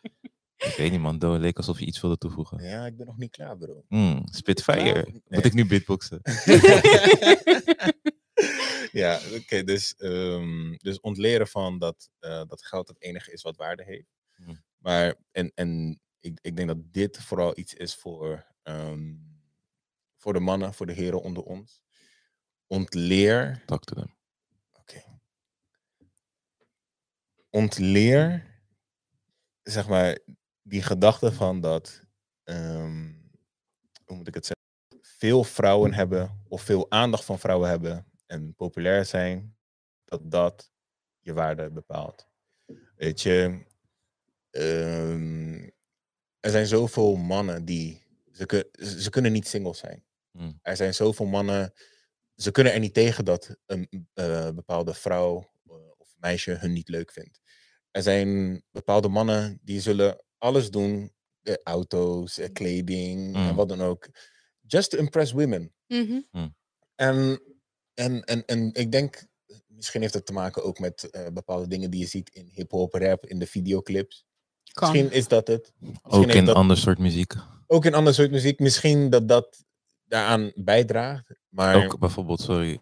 [0.56, 1.18] Ik weet niet, man.
[1.18, 2.62] Do, leek alsof je iets wilde toevoegen.
[2.62, 3.84] Ja, ik ben nog niet klaar, bro.
[3.88, 5.02] Mm, Spitfire.
[5.02, 5.22] Nee.
[5.28, 6.20] Moet ik nu beatboxen?
[9.02, 9.62] ja, oké.
[9.62, 14.08] dus, ehm, dus ontleren van dat, eh, dat geld het enige is wat waarde heeft.
[14.34, 14.62] Hmm.
[14.85, 19.14] Maar, en, en ik, ik denk dat dit vooral iets is voor, ehm,
[20.16, 21.82] voor de mannen, voor de heren onder ons.
[22.66, 24.14] Ontleer, Talk to them.
[24.72, 25.03] oké.
[27.51, 28.45] Ontleer,
[29.62, 30.18] zeg maar,
[30.62, 32.01] die gedachte van dat,
[32.43, 33.12] ehm,
[34.05, 34.62] hoe moet ik het zeggen?
[35.01, 39.57] veel vrouwen hebben of veel aandacht van vrouwen hebben en populair zijn,
[40.05, 40.72] dat dat
[41.20, 42.28] je waarde bepaalt.
[42.97, 43.66] Weet je,
[44.55, 45.68] ehm,
[46.40, 48.02] er zijn zoveel mannen die,
[48.32, 48.68] ze, kun-
[49.00, 50.05] ze kunnen niet single zijn.
[50.32, 50.59] Mm.
[50.62, 51.72] Er zijn zoveel mannen,
[52.36, 56.88] ze kunnen er niet tegen dat een eh, bepaalde vrouw eh, of meisje hun niet
[56.88, 57.40] leuk vindt.
[57.90, 63.55] Er zijn bepaalde mannen die zullen alles doen, eh, auto's, eh, kleding en Mm.
[63.55, 64.09] wat dan ook,
[64.61, 65.74] just to impress women.
[65.86, 66.48] Mhm.
[66.94, 67.40] En,
[67.94, 69.24] en, en, en ik denk,
[69.66, 72.92] misschien heeft het te maken ook met eh, bepaalde dingen die je ziet in hip-hop,
[72.94, 74.24] rap, in de videoclips.
[74.75, 74.93] Kan.
[74.93, 75.72] Misschien is dat het.
[75.79, 77.33] Misschien Ook dat, ander soort muziek.
[77.66, 78.59] ook in ander soort muziek.
[78.59, 79.64] Misschien dat dat
[80.05, 81.31] daaraan bijdraagt.
[81.49, 82.81] Maar Ook bijvoorbeeld, sorry,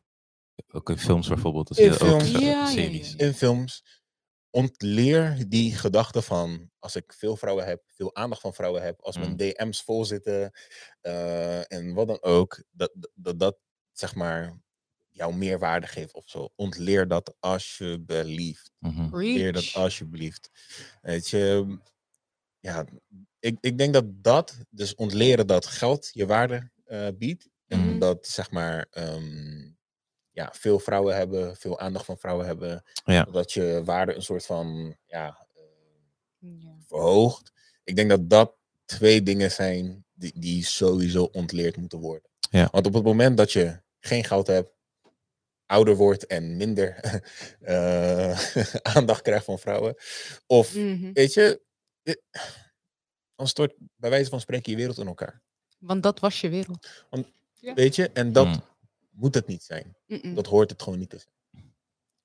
[0.73, 1.69] ook in films bijvoorbeeld.
[1.69, 2.31] Dat In ook films.
[2.31, 3.15] Ja, series.
[3.17, 3.27] ja.
[3.27, 4.01] in films,
[4.51, 9.17] ontleer die gedachte van als ik veel vrouwen heb, veel aandacht van vrouwen heb, als
[9.19, 9.37] mijn Mm.
[9.37, 10.53] DM's vol zitten
[11.01, 13.59] eh, en wat dan ook, dat, dat dat
[13.93, 14.61] zeg maar
[15.23, 16.49] jou meer waarde geeft of zo.
[16.57, 18.71] Ontleer dat alsjeblieft.
[18.79, 19.17] Mhm.
[19.17, 20.51] Leer dat alsjeblieft.
[21.03, 21.79] Weet je,
[22.61, 22.85] ja,
[23.39, 27.49] ik, ik denk dat dat, dus ontleren dat geld je waarde eh, biedt.
[27.67, 27.99] En Mhm.
[27.99, 29.71] dat zeg maar, ehm,
[30.31, 32.83] ja, veel vrouwen hebben, veel aandacht van vrouwen hebben.
[33.05, 33.23] Ja.
[33.25, 36.77] Dat je waarde een soort van, ja, eh, Ja.
[36.87, 37.53] verhoogt.
[37.85, 42.31] Ik denk dat dat twee dingen zijn die, die sowieso ontleerd moeten worden.
[42.51, 42.69] Ja.
[42.73, 44.71] Want op het moment dat je geen geld hebt,
[45.67, 46.97] ouder wordt en minder
[47.61, 48.55] eh,
[48.97, 49.95] aandacht krijgt van vrouwen,
[50.47, 51.13] of Mhm.
[51.13, 51.63] weet je,
[52.03, 52.15] eh,
[53.37, 55.43] dan stort bij wijze van spreken je wereld in elkaar.
[55.79, 57.05] Want dat was je wereld.
[57.55, 57.75] Ja.
[57.75, 58.63] Weet je, en dat Mm.
[59.11, 59.97] moet het niet zijn.
[60.35, 61.75] Dat hoort het gewoon niet te zijn.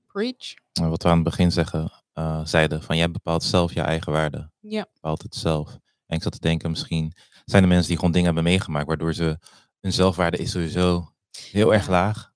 [0.05, 0.53] Preach.
[0.71, 4.51] Wat we aan het begin zeggen, eh, zeiden, van jij bepaalt zelf je eigen waarde.
[4.59, 4.87] Ja.
[4.93, 5.71] bepaalt het zelf.
[6.05, 7.13] En ik zat te denken, misschien
[7.45, 9.37] zijn er mensen die gewoon dingen hebben meegemaakt, waardoor ze
[9.79, 11.13] hun zelfwaarde is sowieso
[11.51, 12.33] heel erg laag.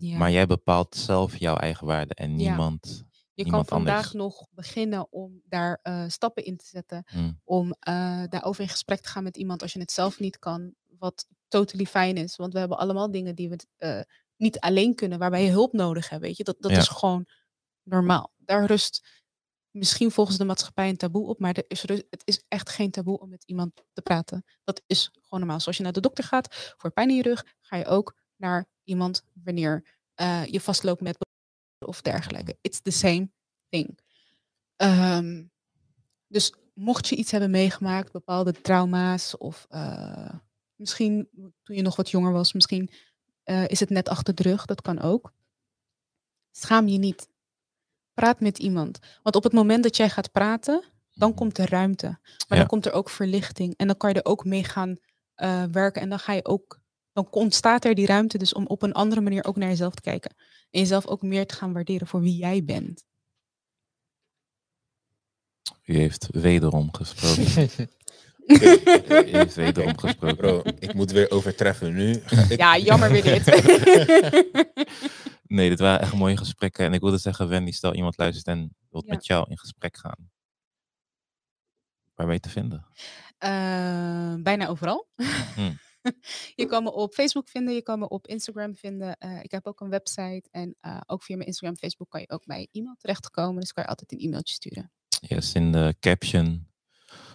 [0.00, 0.18] Ja.
[0.18, 2.48] Maar jij bepaalt zelf jouw eigen waarde en Ja.
[2.48, 3.04] niemand.
[3.34, 4.12] je kan vandaag anders.
[4.12, 7.04] nog beginnen om daar eh, stappen in te zetten.
[7.14, 10.38] Mm, Om eh, daarover in gesprek te gaan met iemand als je het zelf niet
[10.38, 10.74] kan.
[10.98, 12.36] Wat totally fijn is.
[12.36, 14.00] Want we hebben allemaal dingen die we eh,
[14.36, 15.18] niet alleen kunnen.
[15.18, 16.22] Waarbij je hulp nodig hebt.
[16.22, 16.44] Weet je?
[16.44, 16.76] Dat, dat Ja.
[16.78, 17.26] is gewoon
[17.82, 18.32] normaal.
[18.36, 19.08] Daar rust
[19.70, 21.38] misschien volgens de maatschappij een taboe op.
[21.38, 24.44] Maar er is het is echt geen taboe om met iemand te praten.
[24.64, 25.60] Dat is gewoon normaal.
[25.60, 27.44] Zoals je naar de dokter gaat voor pijn in je rug.
[27.60, 31.16] Ga je ook naar iemand wanneer eh, je vastloopt met
[31.86, 32.56] of dergelijke.
[32.60, 33.30] It's the same
[33.68, 33.98] thing.
[34.76, 35.44] Ehm,
[36.26, 40.34] dus mocht je iets hebben meegemaakt, bepaalde trauma's of eh,
[40.74, 41.28] misschien
[41.62, 42.90] toen je nog wat jonger was, misschien
[43.42, 45.32] eh, is het net achter de rug, dat kan ook.
[46.50, 47.28] Schaam je niet.
[48.14, 48.98] Praat met iemand.
[49.22, 52.06] Want op het moment dat jij gaat praten, dan komt er ruimte.
[52.06, 52.18] Maar
[52.48, 52.56] Ja.
[52.56, 53.74] dan komt er ook verlichting.
[53.76, 54.96] En dan kan je er ook mee gaan
[55.70, 56.02] werken.
[56.02, 56.79] En dan ga je ook,
[57.12, 60.00] dan ontstaat er die ruimte dus om op een andere manier ook naar jezelf te
[60.02, 60.34] kijken.
[60.70, 63.04] En jezelf ook meer te gaan waarderen voor wie jij bent.
[65.84, 67.70] U heeft wederom gesproken.
[69.26, 70.36] U heeft wederom gesproken.
[70.36, 72.22] Bro, ik moet weer overtreffen nu.
[72.48, 73.44] Ja, jammer weer dit.
[75.46, 76.84] Nee, dit waren echt mooie gesprekken.
[76.84, 79.14] En ik wilde zeggen, Wendy, stel iemand luistert en wilt Ja.
[79.14, 80.30] met jou in gesprek gaan.
[82.14, 82.86] Waar ben je te vinden?
[83.38, 85.08] Eh, bijna overal.
[85.54, 85.78] Hmm.
[86.60, 89.16] je kan me op Facebook vinden, je kan me op Instagram vinden.
[89.18, 92.20] Eh, ik heb ook een website en eh, ook via mijn Instagram en Facebook kan
[92.20, 93.60] je ook bij e-mail terechtkomen.
[93.60, 94.92] Dus kan je altijd een e-mailtje sturen.
[95.20, 96.68] Yes, in de caption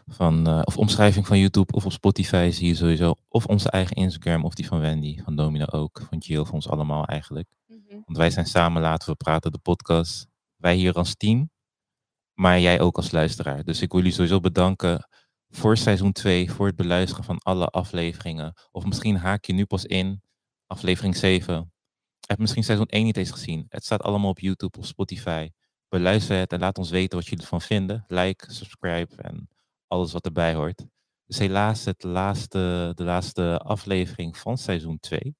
[0.05, 3.95] van, eh, of omschrijving van YouTube of op Spotify zie je sowieso of onze eigen
[3.95, 7.47] Instagram of die van Wendy, van Domino ook, van Gio, van ons allemaal eigenlijk.
[8.05, 10.28] Want wij zijn samen Laten we praten, de podcast.
[10.55, 11.49] Wij hier als team,
[12.34, 13.63] maar jij ook als luisteraar.
[13.63, 15.07] Dus ik wil jullie sowieso bedanken
[15.50, 18.54] voor seizoen 2, voor het beluisteren van alle afleveringen.
[18.72, 20.22] Of misschien haak je nu pas in,
[20.68, 21.74] aflevering 7.
[22.28, 23.66] Heb misschien seizoen 1 niet eens gezien.
[23.70, 25.50] Het staat allemaal op YouTube of Spotify.
[25.89, 28.06] Beluister het en laat ons weten wat jullie ervan vinden.
[28.08, 29.50] Like, subscribe en
[29.88, 30.86] alles wat erbij hoort.
[31.26, 35.36] Dus helaas het laatste, de laatste aflevering van seizoen 2.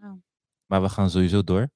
[0.00, 0.18] Ja.
[0.66, 1.70] Maar we gaan sowieso door.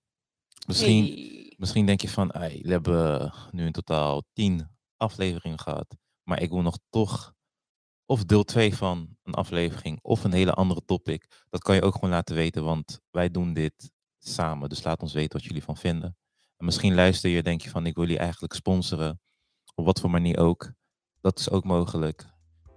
[0.67, 1.55] Misschien, Hey.
[1.57, 5.97] misschien denk je van, "Ai, we hebben nu in totaal 10 afleveringen gehad.
[6.23, 7.35] Maar ik wil nog toch
[8.07, 11.45] of deel 2 van een aflevering of een hele andere topic.
[11.51, 14.69] Dat kan je ook gewoon laten weten, want wij doen dit samen.
[14.69, 16.17] Dus laat ons weten wat jullie van vinden.
[16.57, 19.21] En misschien luister je en denk je van, ik wil jullie eigenlijk sponsoren.
[19.75, 20.73] Op wat voor manier ook.
[21.21, 22.27] Dat is ook mogelijk.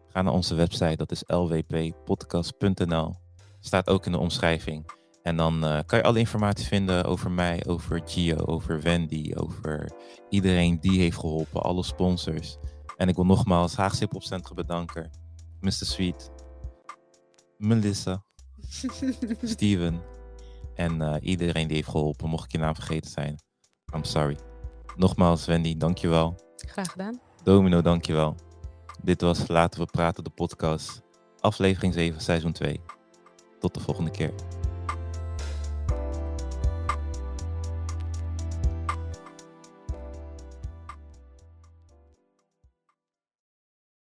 [0.07, 3.15] Ga naar onze website, dat is lwppodcast.nl.
[3.59, 4.91] Staat ook in de omschrijving.
[5.21, 9.91] En dan eh, kan je alle informatie vinden over mij, over Gio, over Wendy, over
[10.29, 12.57] iedereen die heeft geholpen, alle sponsors.
[12.99, 15.09] En ik wil nogmaals Haagse Hip Centrum bedanken.
[15.59, 15.71] Mr.
[15.71, 16.31] Sweet,
[17.57, 18.23] Melissa,
[19.43, 20.01] Steven
[20.75, 22.29] en eh, iedereen die heeft geholpen.
[22.29, 23.35] Mocht ik je naam vergeten zijn,
[23.95, 24.37] I'm sorry.
[24.95, 26.35] Nogmaals Wendy, dankjewel.
[26.55, 27.19] Graag gedaan.
[27.43, 28.35] Domino, dankjewel.
[29.03, 31.01] Dit was Laten we praten, de podcast.
[31.39, 32.81] Aflevering 7, seizoen 2.
[33.59, 34.33] Tot de volgende keer.